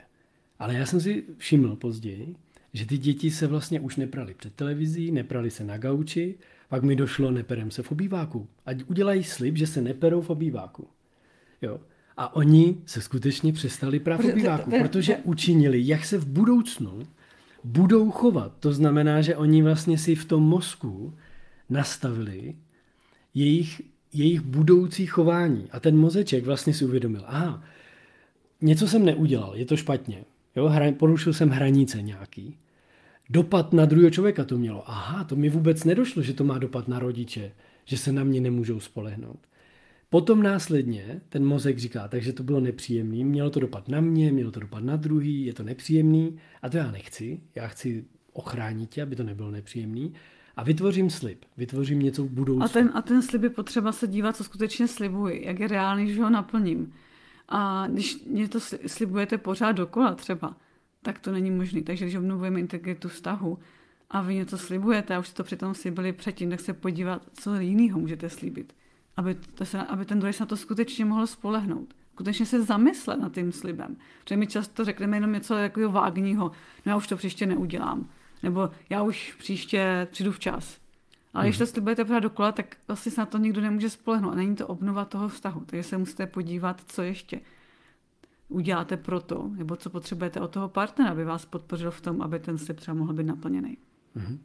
Ale 0.58 0.74
já 0.74 0.86
jsem 0.86 1.00
si 1.00 1.24
všiml 1.36 1.76
později, 1.76 2.36
že 2.72 2.86
ty 2.86 2.98
děti 2.98 3.30
se 3.30 3.46
vlastně 3.46 3.80
už 3.80 3.96
neprali 3.96 4.34
před 4.34 4.54
televizí, 4.54 5.12
neprali 5.12 5.50
se 5.50 5.64
na 5.64 5.78
gauči, 5.78 6.34
pak 6.68 6.82
mi 6.82 6.96
došlo, 6.96 7.30
neperem 7.30 7.70
se 7.70 7.82
v 7.82 7.92
obýváku. 7.92 8.48
Ať 8.66 8.82
udělají 8.86 9.24
slib, 9.24 9.56
že 9.56 9.66
se 9.66 9.82
neperou 9.82 10.20
v 10.20 10.30
obýváku. 10.30 10.86
Jo. 11.62 11.80
A 12.16 12.36
oni 12.36 12.76
se 12.86 13.00
skutečně 13.00 13.52
přestali 13.52 14.00
prát 14.00 14.20
v 14.20 14.30
obýváku, 14.32 14.70
protože 14.70 15.16
učinili, 15.16 15.86
jak 15.86 16.04
se 16.04 16.18
v 16.18 16.26
budoucnu 16.26 17.02
budou 17.64 18.10
chovat. 18.10 18.52
To 18.60 18.72
znamená, 18.72 19.20
že 19.22 19.36
oni 19.36 19.62
vlastně 19.62 19.98
si 19.98 20.14
v 20.14 20.24
tom 20.24 20.42
mozku 20.42 21.14
nastavili 21.70 22.54
jejich, 23.34 23.82
jejich 24.12 24.40
budoucí 24.40 25.06
chování. 25.06 25.68
A 25.70 25.80
ten 25.80 25.96
mozeček 25.96 26.44
vlastně 26.44 26.74
si 26.74 26.84
uvědomil, 26.84 27.24
aha, 27.26 27.62
něco 28.60 28.88
jsem 28.88 29.04
neudělal, 29.04 29.56
je 29.56 29.64
to 29.64 29.76
špatně. 29.76 30.24
Jo, 30.56 30.68
hra, 30.68 30.92
porušil 30.92 31.32
jsem 31.32 31.48
hranice 31.48 32.02
nějaký. 32.02 32.58
Dopad 33.30 33.72
na 33.72 33.84
druhého 33.84 34.10
člověka 34.10 34.44
to 34.44 34.58
mělo. 34.58 34.90
Aha, 34.90 35.24
to 35.24 35.36
mi 35.36 35.48
vůbec 35.50 35.84
nedošlo, 35.84 36.22
že 36.22 36.32
to 36.32 36.44
má 36.44 36.58
dopad 36.58 36.88
na 36.88 36.98
rodiče, 36.98 37.52
že 37.84 37.98
se 37.98 38.12
na 38.12 38.24
mě 38.24 38.40
nemůžou 38.40 38.80
spolehnout. 38.80 39.38
Potom 40.10 40.42
následně 40.42 41.20
ten 41.28 41.44
mozek 41.44 41.78
říká, 41.78 42.08
takže 42.08 42.32
to 42.32 42.42
bylo 42.42 42.60
nepříjemný, 42.60 43.24
mělo 43.24 43.50
to 43.50 43.60
dopad 43.60 43.88
na 43.88 44.00
mě, 44.00 44.32
mělo 44.32 44.50
to 44.50 44.60
dopad 44.60 44.84
na 44.84 44.96
druhý, 44.96 45.46
je 45.46 45.54
to 45.54 45.62
nepříjemný 45.62 46.36
a 46.62 46.68
to 46.68 46.76
já 46.76 46.90
nechci. 46.90 47.40
Já 47.54 47.68
chci 47.68 48.04
ochránit 48.32 48.90
tě, 48.90 49.02
aby 49.02 49.16
to 49.16 49.22
nebylo 49.22 49.50
nepříjemný 49.50 50.12
a 50.56 50.62
vytvořím 50.62 51.10
slib, 51.10 51.44
vytvořím 51.56 51.98
něco 51.98 52.24
v 52.24 52.30
budoucnu. 52.30 52.64
A 52.64 52.68
ten, 52.68 52.90
a 52.94 53.02
ten 53.02 53.22
slib 53.22 53.42
je 53.42 53.50
potřeba 53.50 53.92
se 53.92 54.06
dívat, 54.06 54.36
co 54.36 54.44
skutečně 54.44 54.88
slibuji, 54.88 55.46
jak 55.46 55.60
je 55.60 55.68
reálný, 55.68 56.14
že 56.14 56.22
ho 56.22 56.30
naplním. 56.30 56.92
A 57.48 57.86
když 57.86 58.24
mě 58.24 58.48
to 58.48 58.60
slibujete 58.86 59.38
pořád 59.38 59.72
dokola 59.72 60.14
třeba, 60.14 60.56
tak 61.02 61.18
to 61.18 61.32
není 61.32 61.50
možné. 61.50 61.82
Takže 61.82 62.04
když 62.04 62.16
obnovujeme 62.16 62.60
integritu 62.60 63.08
vztahu 63.08 63.58
a 64.10 64.22
vy 64.22 64.34
něco 64.34 64.58
slibujete 64.58 65.16
a 65.16 65.18
už 65.18 65.30
to 65.30 65.44
přitom 65.44 65.74
slibili 65.74 66.12
předtím, 66.12 66.50
tak 66.50 66.60
se 66.60 66.72
podívat, 66.72 67.26
co 67.32 67.54
jiného 67.54 68.00
můžete 68.00 68.30
slíbit. 68.30 68.76
Aby, 69.16 69.34
to 69.34 69.64
se, 69.64 69.78
aby 69.78 70.04
ten 70.04 70.18
druhý 70.18 70.32
se 70.32 70.42
na 70.42 70.46
to 70.46 70.56
skutečně 70.56 71.04
mohl 71.04 71.26
spolehnout. 71.26 71.94
Skutečně 72.12 72.46
se 72.46 72.62
zamyslet 72.62 73.20
nad 73.20 73.32
tím 73.32 73.52
slibem. 73.52 73.96
Protože 74.24 74.36
my 74.36 74.46
často 74.46 74.84
řekneme 74.84 75.16
jenom 75.16 75.32
něco 75.32 75.54
jako 75.54 75.92
vágního, 75.92 76.44
no 76.86 76.90
já 76.90 76.96
už 76.96 77.06
to 77.06 77.16
příště 77.16 77.46
neudělám. 77.46 78.08
Nebo 78.42 78.70
já 78.90 79.02
už 79.02 79.34
příště 79.38 80.08
přijdu 80.10 80.32
včas. 80.32 80.80
Ale 81.38 81.46
když 81.46 81.58
to 81.58 81.64
mhm. 81.64 81.70
slibujete 81.72 82.04
pořád 82.04 82.20
dokola, 82.20 82.52
tak 82.52 82.76
vlastně 82.88 83.12
se 83.12 83.20
na 83.20 83.26
to 83.26 83.38
nikdo 83.38 83.60
nemůže 83.60 83.90
spolehnout. 83.90 84.32
A 84.32 84.36
není 84.36 84.56
to 84.56 84.66
obnova 84.66 85.04
toho 85.04 85.28
vztahu. 85.28 85.62
Takže 85.66 85.82
se 85.82 85.98
musíte 85.98 86.26
podívat, 86.26 86.82
co 86.86 87.02
ještě 87.02 87.40
uděláte 88.48 88.96
pro 88.96 89.20
to, 89.20 89.50
nebo 89.56 89.76
co 89.76 89.90
potřebujete 89.90 90.40
od 90.40 90.50
toho 90.50 90.68
partnera, 90.68 91.10
aby 91.10 91.24
vás 91.24 91.46
podpořil 91.46 91.90
v 91.90 92.00
tom, 92.00 92.22
aby 92.22 92.38
ten 92.38 92.58
slib 92.58 92.80
třeba 92.80 92.94
mohl 92.94 93.12
být 93.12 93.26
naplněný. 93.26 93.76
Mhm. 94.14 94.38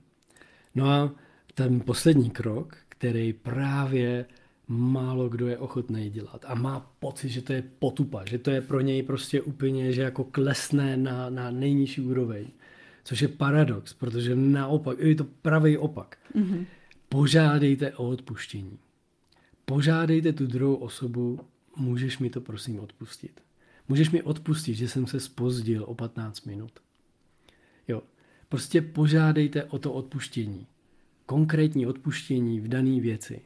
No 0.75 0.89
a 0.89 1.11
ten 1.53 1.79
poslední 1.79 2.29
krok, 2.29 2.77
který 2.89 3.33
právě 3.33 4.25
málo 4.67 5.29
kdo 5.29 5.47
je 5.47 5.57
ochotný 5.57 6.09
dělat 6.09 6.45
a 6.47 6.55
má 6.55 6.79
pocit, 6.99 7.29
že 7.29 7.41
to 7.41 7.53
je 7.53 7.63
potupa, 7.79 8.25
že 8.25 8.37
to 8.37 8.51
je 8.51 8.61
pro 8.61 8.81
něj 8.81 9.03
prostě 9.03 9.41
úplně, 9.41 9.93
že 9.93 10.01
jako 10.01 10.23
klesne 10.23 10.97
na, 10.97 11.29
na 11.29 11.51
nejnižší 11.51 12.01
úroveň, 12.01 12.47
Což 13.03 13.21
je 13.21 13.27
paradox, 13.27 13.93
protože 13.93 14.35
naopak, 14.35 14.99
je 14.99 15.15
to 15.15 15.23
pravý 15.23 15.77
opak. 15.77 16.17
Mm-hmm. 16.35 16.65
Požádejte 17.13 17.93
o 17.93 18.09
odpuštění. 18.09 18.79
Požádejte 19.65 20.33
tu 20.33 20.47
druhou 20.47 20.75
osobu, 20.75 21.39
můžeš 21.77 22.19
mi 22.19 22.29
to 22.29 22.41
prosím 22.41 22.79
odpustit. 22.79 23.41
Můžeš 23.89 24.09
mi 24.09 24.21
odpustit, 24.21 24.75
že 24.75 24.87
jsem 24.87 25.07
se 25.07 25.19
spozdil 25.19 25.83
o 25.87 25.95
15 25.95 26.45
minut. 26.45 26.71
Jo, 27.87 28.01
prostě 28.49 28.81
požádejte 28.81 29.63
o 29.63 29.79
to 29.79 29.93
odpuštění. 29.93 30.67
Konkrétní 31.25 31.87
odpuštění 31.87 32.59
v 32.59 32.67
dané 32.67 32.99
věci. 32.99 33.41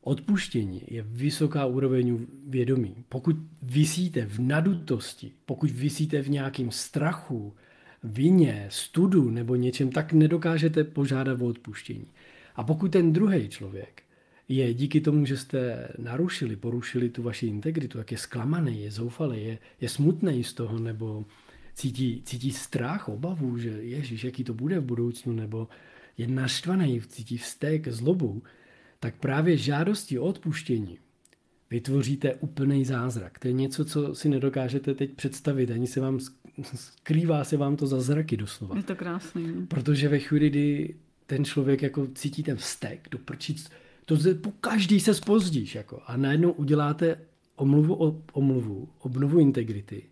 Odpuštění 0.00 0.82
je 0.86 1.02
vysoká 1.02 1.66
úroveň 1.66 2.26
vědomí. 2.46 3.04
Pokud 3.08 3.36
vysíte 3.62 4.26
v 4.26 4.38
nadutosti, 4.38 5.32
pokud 5.44 5.70
vysíte 5.70 6.22
v 6.22 6.30
nějakém 6.30 6.70
strachu, 6.70 7.54
vině, 8.02 8.66
studu 8.70 9.30
nebo 9.30 9.54
něčem, 9.56 9.90
tak 9.90 10.12
nedokážete 10.12 10.84
požádat 10.84 11.40
o 11.40 11.46
odpuštění. 11.46 12.06
A 12.56 12.64
pokud 12.64 12.92
ten 12.92 13.12
druhý 13.12 13.48
člověk 13.48 14.02
je 14.48 14.74
díky 14.74 15.00
tomu, 15.00 15.26
že 15.26 15.36
jste 15.36 15.88
narušili, 15.98 16.56
porušili 16.56 17.08
tu 17.08 17.22
vaši 17.22 17.46
integritu, 17.46 17.98
jak 17.98 18.12
je 18.12 18.18
zklamaný, 18.18 18.82
je 18.82 18.90
zoufalý, 18.90 19.44
je, 19.44 19.58
je 19.80 19.88
smutný 19.88 20.44
z 20.44 20.52
toho, 20.52 20.78
nebo 20.78 21.24
cítí, 21.74 22.22
cítí 22.24 22.50
strach, 22.52 23.08
obavu, 23.08 23.58
že 23.58 23.68
ježíš, 23.68 24.24
jaký 24.24 24.44
to 24.44 24.54
bude 24.54 24.80
v 24.80 24.84
budoucnu, 24.84 25.32
nebo 25.32 25.68
je 26.18 26.26
naštvaný, 26.26 27.00
cítí 27.00 27.38
vztek, 27.38 27.88
zlobu, 27.88 28.42
tak 29.00 29.14
právě 29.16 29.56
žádosti 29.56 30.18
o 30.18 30.24
odpuštění 30.24 30.98
vytvoříte 31.70 32.34
úplný 32.34 32.84
zázrak. 32.84 33.38
To 33.38 33.48
je 33.48 33.52
něco, 33.52 33.84
co 33.84 34.14
si 34.14 34.28
nedokážete 34.28 34.94
teď 34.94 35.14
představit, 35.14 35.70
ani 35.70 35.86
se 35.86 36.00
vám 36.00 36.18
skrývá 36.74 37.44
se 37.44 37.56
vám 37.56 37.76
to 37.76 37.86
za 37.86 38.00
zraky 38.00 38.36
doslova. 38.36 38.76
Je 38.76 38.82
to 38.82 38.96
krásný. 38.96 39.46
Ne? 39.46 39.66
Protože 39.66 40.08
ve 40.08 40.18
chvíli, 40.18 40.50
kdy 40.50 40.94
ten 41.26 41.44
člověk 41.44 41.82
jako 41.82 42.06
cítí 42.14 42.42
ten 42.42 42.56
vztek, 42.56 43.08
do 43.10 43.18
prčic, 43.18 43.70
to 44.04 44.16
po 44.40 44.50
každý 44.50 45.00
se 45.00 45.14
spozdíš 45.14 45.74
jako, 45.74 46.02
a 46.06 46.16
najednou 46.16 46.52
uděláte 46.52 47.18
omluvu 47.56 48.04
o 48.04 48.22
omluvu, 48.32 48.88
obnovu 48.98 49.38
integrity 49.38 50.02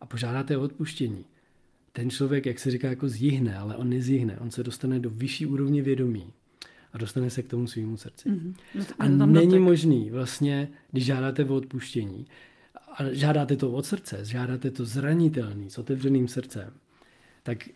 a 0.00 0.06
požádáte 0.06 0.56
o 0.56 0.62
odpuštění. 0.62 1.24
Ten 1.92 2.10
člověk, 2.10 2.46
jak 2.46 2.58
se 2.58 2.70
říká, 2.70 2.88
jako 2.88 3.08
zjihne, 3.08 3.56
ale 3.56 3.76
on 3.76 3.90
nezjihne. 3.90 4.38
On 4.38 4.50
se 4.50 4.62
dostane 4.62 5.00
do 5.00 5.10
vyšší 5.10 5.46
úrovně 5.46 5.82
vědomí 5.82 6.32
a 6.92 6.98
dostane 6.98 7.30
se 7.30 7.42
k 7.42 7.48
tomu 7.48 7.66
svýmu 7.66 7.96
srdci. 7.96 8.28
Mm-hmm. 8.28 8.54
A 8.98 9.08
není 9.08 9.46
dotek. 9.46 9.60
možný 9.60 10.10
vlastně, 10.10 10.68
když 10.90 11.04
žádáte 11.04 11.44
o 11.44 11.54
odpuštění, 11.54 12.26
a 12.92 13.12
žádáte 13.12 13.56
to 13.56 13.72
od 13.72 13.86
srdce, 13.86 14.24
žádáte 14.24 14.70
to 14.70 14.84
zranitelný, 14.84 15.70
s 15.70 15.78
otevřeným 15.78 16.28
srdcem, 16.28 16.72
tak 17.42 17.68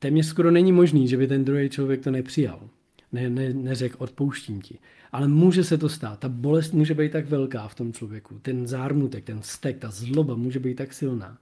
téměř 0.00 0.26
skoro 0.26 0.50
není 0.50 0.72
možný, 0.72 1.08
že 1.08 1.16
by 1.16 1.26
ten 1.26 1.44
druhý 1.44 1.68
člověk 1.68 2.04
to 2.04 2.10
nepřijal. 2.10 2.68
Ne, 3.12 3.30
ne, 3.30 3.52
neřekl, 3.52 3.96
odpouštím 3.98 4.62
ti. 4.62 4.78
Ale 5.12 5.28
může 5.28 5.64
se 5.64 5.78
to 5.78 5.88
stát. 5.88 6.18
Ta 6.18 6.28
bolest 6.28 6.72
může 6.72 6.94
být 6.94 7.12
tak 7.12 7.28
velká 7.28 7.68
v 7.68 7.74
tom 7.74 7.92
člověku. 7.92 8.38
Ten 8.42 8.66
zármutek, 8.66 9.24
ten 9.24 9.42
stek, 9.42 9.78
ta 9.78 9.90
zloba 9.90 10.34
může 10.34 10.58
být 10.58 10.74
tak 10.74 10.92
silná, 10.92 11.38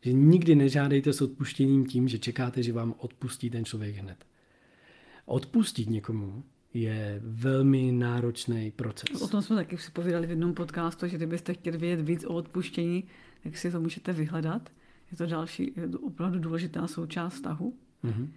že 0.00 0.12
nikdy 0.12 0.54
nežádejte 0.54 1.12
s 1.12 1.20
odpuštěním 1.20 1.86
tím, 1.86 2.08
že 2.08 2.18
čekáte, 2.18 2.62
že 2.62 2.72
vám 2.72 2.94
odpustí 2.98 3.50
ten 3.50 3.64
člověk 3.64 3.96
hned. 3.96 4.16
Odpustit 5.26 5.90
někomu 5.90 6.42
je 6.74 7.20
velmi 7.24 7.92
náročný 7.92 8.70
proces. 8.70 9.22
O 9.22 9.28
tom 9.28 9.42
jsme 9.42 9.56
taky 9.56 9.78
si 9.78 9.90
povídali 9.90 10.26
v 10.26 10.30
jednom 10.30 10.54
podcastu, 10.54 11.08
že 11.08 11.16
kdybyste 11.16 11.54
chtěli 11.54 11.78
vědět 11.78 12.02
víc 12.02 12.24
o 12.24 12.34
odpuštění, 12.34 13.04
tak 13.42 13.56
si 13.56 13.70
to 13.70 13.80
můžete 13.80 14.12
vyhledat. 14.12 14.70
Je 15.10 15.16
to 15.16 15.26
další, 15.26 15.72
opravdu 16.02 16.38
důležitá 16.38 16.86
součást 16.86 17.34
vztahu. 17.34 17.74
Mm-hmm. 18.04 18.28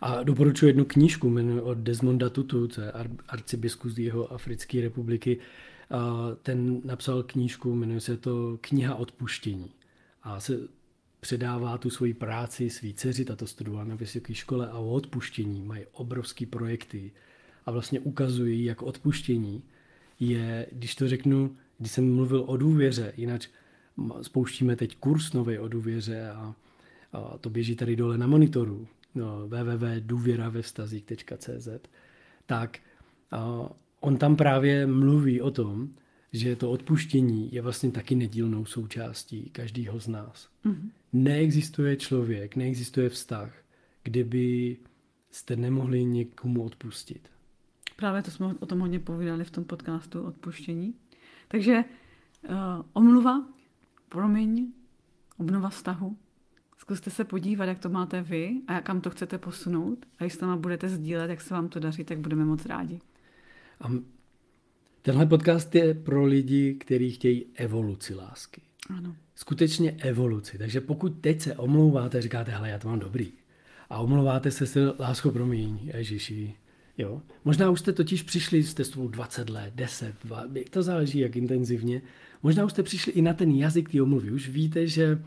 A 0.00 0.22
doporučuji 0.22 0.66
jednu 0.66 0.84
knížku 0.84 1.30
jmenuje 1.30 1.62
od 1.62 1.78
Desmonda 1.78 2.30
Tutu, 2.30 2.68
to 2.68 2.80
je 2.80 2.92
arcibiskus 3.28 3.92
z 3.92 3.98
jeho 3.98 4.32
Africké 4.32 4.80
republiky. 4.80 5.38
A 5.90 6.28
ten 6.42 6.80
napsal 6.84 7.22
knížku, 7.22 7.74
jmenuje 7.74 8.00
se 8.00 8.16
to 8.16 8.58
Kniha 8.60 8.94
odpuštění. 8.94 9.70
A 10.22 10.40
se 10.40 10.58
předává 11.20 11.78
tu 11.78 11.90
svoji 11.90 12.14
práci 12.14 12.70
svý 12.70 12.94
dceři, 12.94 13.24
tato 13.24 13.46
studovala 13.46 13.84
na 13.84 13.94
vysoké 13.94 14.34
škole 14.34 14.68
a 14.68 14.78
o 14.78 14.90
odpuštění 14.90 15.62
mají 15.62 15.84
obrovské 15.92 16.46
projekty 16.46 17.12
a 17.66 17.70
vlastně 17.70 18.00
ukazují, 18.00 18.64
jak 18.64 18.82
odpuštění 18.82 19.62
je, 20.20 20.66
když 20.72 20.94
to 20.94 21.08
řeknu, 21.08 21.56
když 21.78 21.92
jsem 21.92 22.14
mluvil 22.14 22.44
o 22.46 22.56
důvěře, 22.56 23.12
jinak 23.16 23.42
spouštíme 24.22 24.76
teď 24.76 24.96
kurz 24.96 25.32
nový 25.32 25.58
o 25.58 25.68
důvěře 25.68 26.30
a, 26.30 26.54
a 27.12 27.38
to 27.38 27.50
běží 27.50 27.76
tady 27.76 27.96
dole 27.96 28.18
na 28.18 28.26
monitoru 28.26 28.88
www.důvěravevstazích.cz 29.46 31.68
tak 32.46 32.78
a 33.30 33.68
on 34.00 34.16
tam 34.16 34.36
právě 34.36 34.86
mluví 34.86 35.40
o 35.40 35.50
tom, 35.50 35.88
že 36.32 36.56
to 36.56 36.70
odpuštění 36.70 37.52
je 37.52 37.62
vlastně 37.62 37.90
taky 37.90 38.14
nedílnou 38.14 38.64
součástí 38.64 39.50
každého 39.50 40.00
z 40.00 40.08
nás. 40.08 40.48
Mm-hmm. 40.64 40.90
Neexistuje 41.12 41.96
člověk, 41.96 42.56
neexistuje 42.56 43.08
vztah, 43.08 43.54
kde 44.02 44.24
by 44.24 44.76
jste 45.30 45.56
nemohli 45.56 46.04
někomu 46.04 46.62
odpustit. 46.62 47.28
Právě 47.96 48.22
to 48.22 48.30
jsme 48.30 48.54
o 48.60 48.66
tom 48.66 48.80
hodně 48.80 48.98
povídali 48.98 49.44
v 49.44 49.50
tom 49.50 49.64
podcastu 49.64 50.22
odpuštění. 50.22 50.94
Takže 51.48 51.84
uh, 52.48 52.54
omluva, 52.92 53.46
promiň, 54.08 54.72
obnova 55.38 55.68
vztahu. 55.68 56.16
Zkuste 56.78 57.10
se 57.10 57.24
podívat, 57.24 57.64
jak 57.64 57.78
to 57.78 57.88
máte 57.88 58.22
vy 58.22 58.50
a 58.66 58.80
kam 58.80 59.00
to 59.00 59.10
chcete 59.10 59.38
posunout. 59.38 60.06
A 60.18 60.24
když 60.24 60.32
s 60.32 60.40
náma 60.40 60.56
budete 60.56 60.88
sdílet, 60.88 61.30
jak 61.30 61.40
se 61.40 61.54
vám 61.54 61.68
to 61.68 61.80
daří, 61.80 62.04
tak 62.04 62.18
budeme 62.18 62.44
moc 62.44 62.66
rádi. 62.66 63.00
A 63.80 63.90
tenhle 65.02 65.26
podcast 65.26 65.74
je 65.74 65.94
pro 65.94 66.24
lidi, 66.24 66.74
kteří 66.74 67.10
chtějí 67.10 67.46
evoluci 67.54 68.14
lásky. 68.14 68.60
Ano. 68.90 69.16
Skutečně 69.34 69.90
evoluci. 69.92 70.58
Takže 70.58 70.80
pokud 70.80 71.20
teď 71.20 71.40
se 71.40 71.56
omlouváte, 71.56 72.22
říkáte, 72.22 72.50
hele, 72.50 72.70
já 72.70 72.78
to 72.78 72.88
mám 72.88 72.98
dobrý. 72.98 73.32
A 73.90 73.98
omlouváte 73.98 74.50
se 74.50 74.66
se 74.66 74.92
lásko 74.98 75.30
promiň, 75.30 75.78
Ježiši, 75.94 76.54
Jo? 76.98 77.22
Možná 77.44 77.70
už 77.70 77.80
jste 77.80 77.92
totiž 77.92 78.22
přišli 78.22 78.62
s 78.62 78.74
testou 78.74 79.08
20 79.08 79.50
let, 79.50 79.72
10, 79.74 80.14
2, 80.24 80.44
to 80.70 80.82
záleží 80.82 81.18
jak 81.18 81.36
intenzivně. 81.36 82.02
Možná 82.42 82.64
už 82.64 82.72
jste 82.72 82.82
přišli 82.82 83.12
i 83.12 83.22
na 83.22 83.34
ten 83.34 83.50
jazyk 83.50 83.88
ty 83.88 84.00
omluvy. 84.00 84.30
Už 84.30 84.48
víte, 84.48 84.86
že 84.86 85.22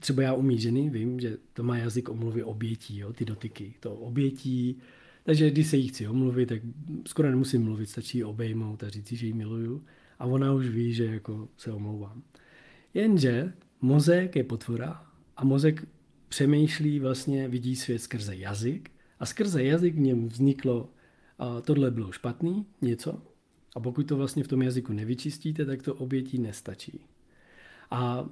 třeba 0.00 0.22
já 0.22 0.34
umí 0.34 0.58
ženy, 0.58 0.90
vím, 0.90 1.20
že 1.20 1.36
to 1.52 1.62
má 1.62 1.78
jazyk 1.78 2.08
omluvy 2.08 2.42
obětí, 2.42 2.98
jo? 2.98 3.12
ty 3.12 3.24
dotyky, 3.24 3.74
to 3.80 3.94
obětí. 3.94 4.78
Takže 5.24 5.50
když 5.50 5.66
se 5.66 5.76
jí 5.76 5.88
chci 5.88 6.08
omluvit, 6.08 6.46
tak 6.46 6.62
skoro 7.06 7.30
nemusím 7.30 7.64
mluvit, 7.64 7.86
stačí 7.86 8.24
obejmout 8.24 8.82
a 8.82 8.88
říct, 8.88 9.12
že 9.12 9.26
ji 9.26 9.32
miluju. 9.32 9.84
A 10.18 10.26
ona 10.26 10.52
už 10.52 10.68
ví, 10.68 10.94
že 10.94 11.04
jako 11.04 11.48
se 11.56 11.72
omlouvám. 11.72 12.22
Jenže 12.94 13.52
mozek 13.80 14.36
je 14.36 14.44
potvora 14.44 15.06
a 15.36 15.44
mozek 15.44 15.88
přemýšlí, 16.28 17.00
vlastně 17.00 17.48
vidí 17.48 17.76
svět 17.76 17.98
skrze 17.98 18.36
jazyk 18.36 18.90
a 19.20 19.26
skrze 19.26 19.64
jazyk 19.64 19.94
v 19.94 20.00
něm 20.00 20.28
vzniklo 20.28 20.90
a 21.38 21.60
tohle 21.60 21.90
bylo 21.90 22.12
špatný, 22.12 22.66
něco, 22.80 23.22
a 23.76 23.80
pokud 23.80 24.08
to 24.08 24.16
vlastně 24.16 24.44
v 24.44 24.48
tom 24.48 24.62
jazyku 24.62 24.92
nevyčistíte, 24.92 25.64
tak 25.64 25.82
to 25.82 25.94
obětí 25.94 26.38
nestačí. 26.38 27.00
A 27.90 28.28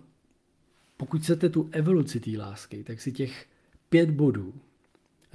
pokud 0.97 1.23
chcete 1.23 1.49
tu 1.49 1.69
evoluci 1.73 2.21
té 2.21 2.31
lásky, 2.39 2.85
tak 2.85 3.01
si 3.01 3.13
těch 3.13 3.47
pět 3.89 4.11
bodů 4.11 4.55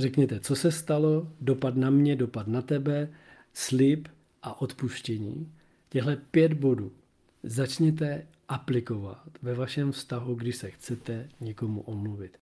řekněte, 0.02 0.40
co 0.40 0.56
se 0.56 0.72
stalo, 0.72 1.28
dopad 1.42 1.76
na 1.76 1.90
mě, 1.90 2.16
dopad 2.16 2.48
na 2.48 2.62
tebe, 2.62 3.10
slib 3.54 4.08
a 4.44 4.62
odpuštění. 4.62 5.52
Těhle 5.90 6.16
pět 6.16 6.54
bodů 6.54 6.92
začněte 7.44 8.28
aplikovat 8.48 9.30
ve 9.42 9.56
vašem 9.56 9.92
vztahu, 9.92 10.36
když 10.36 10.56
se 10.56 10.72
chcete 10.72 11.30
někomu 11.40 11.82
omluvit. 11.82 12.38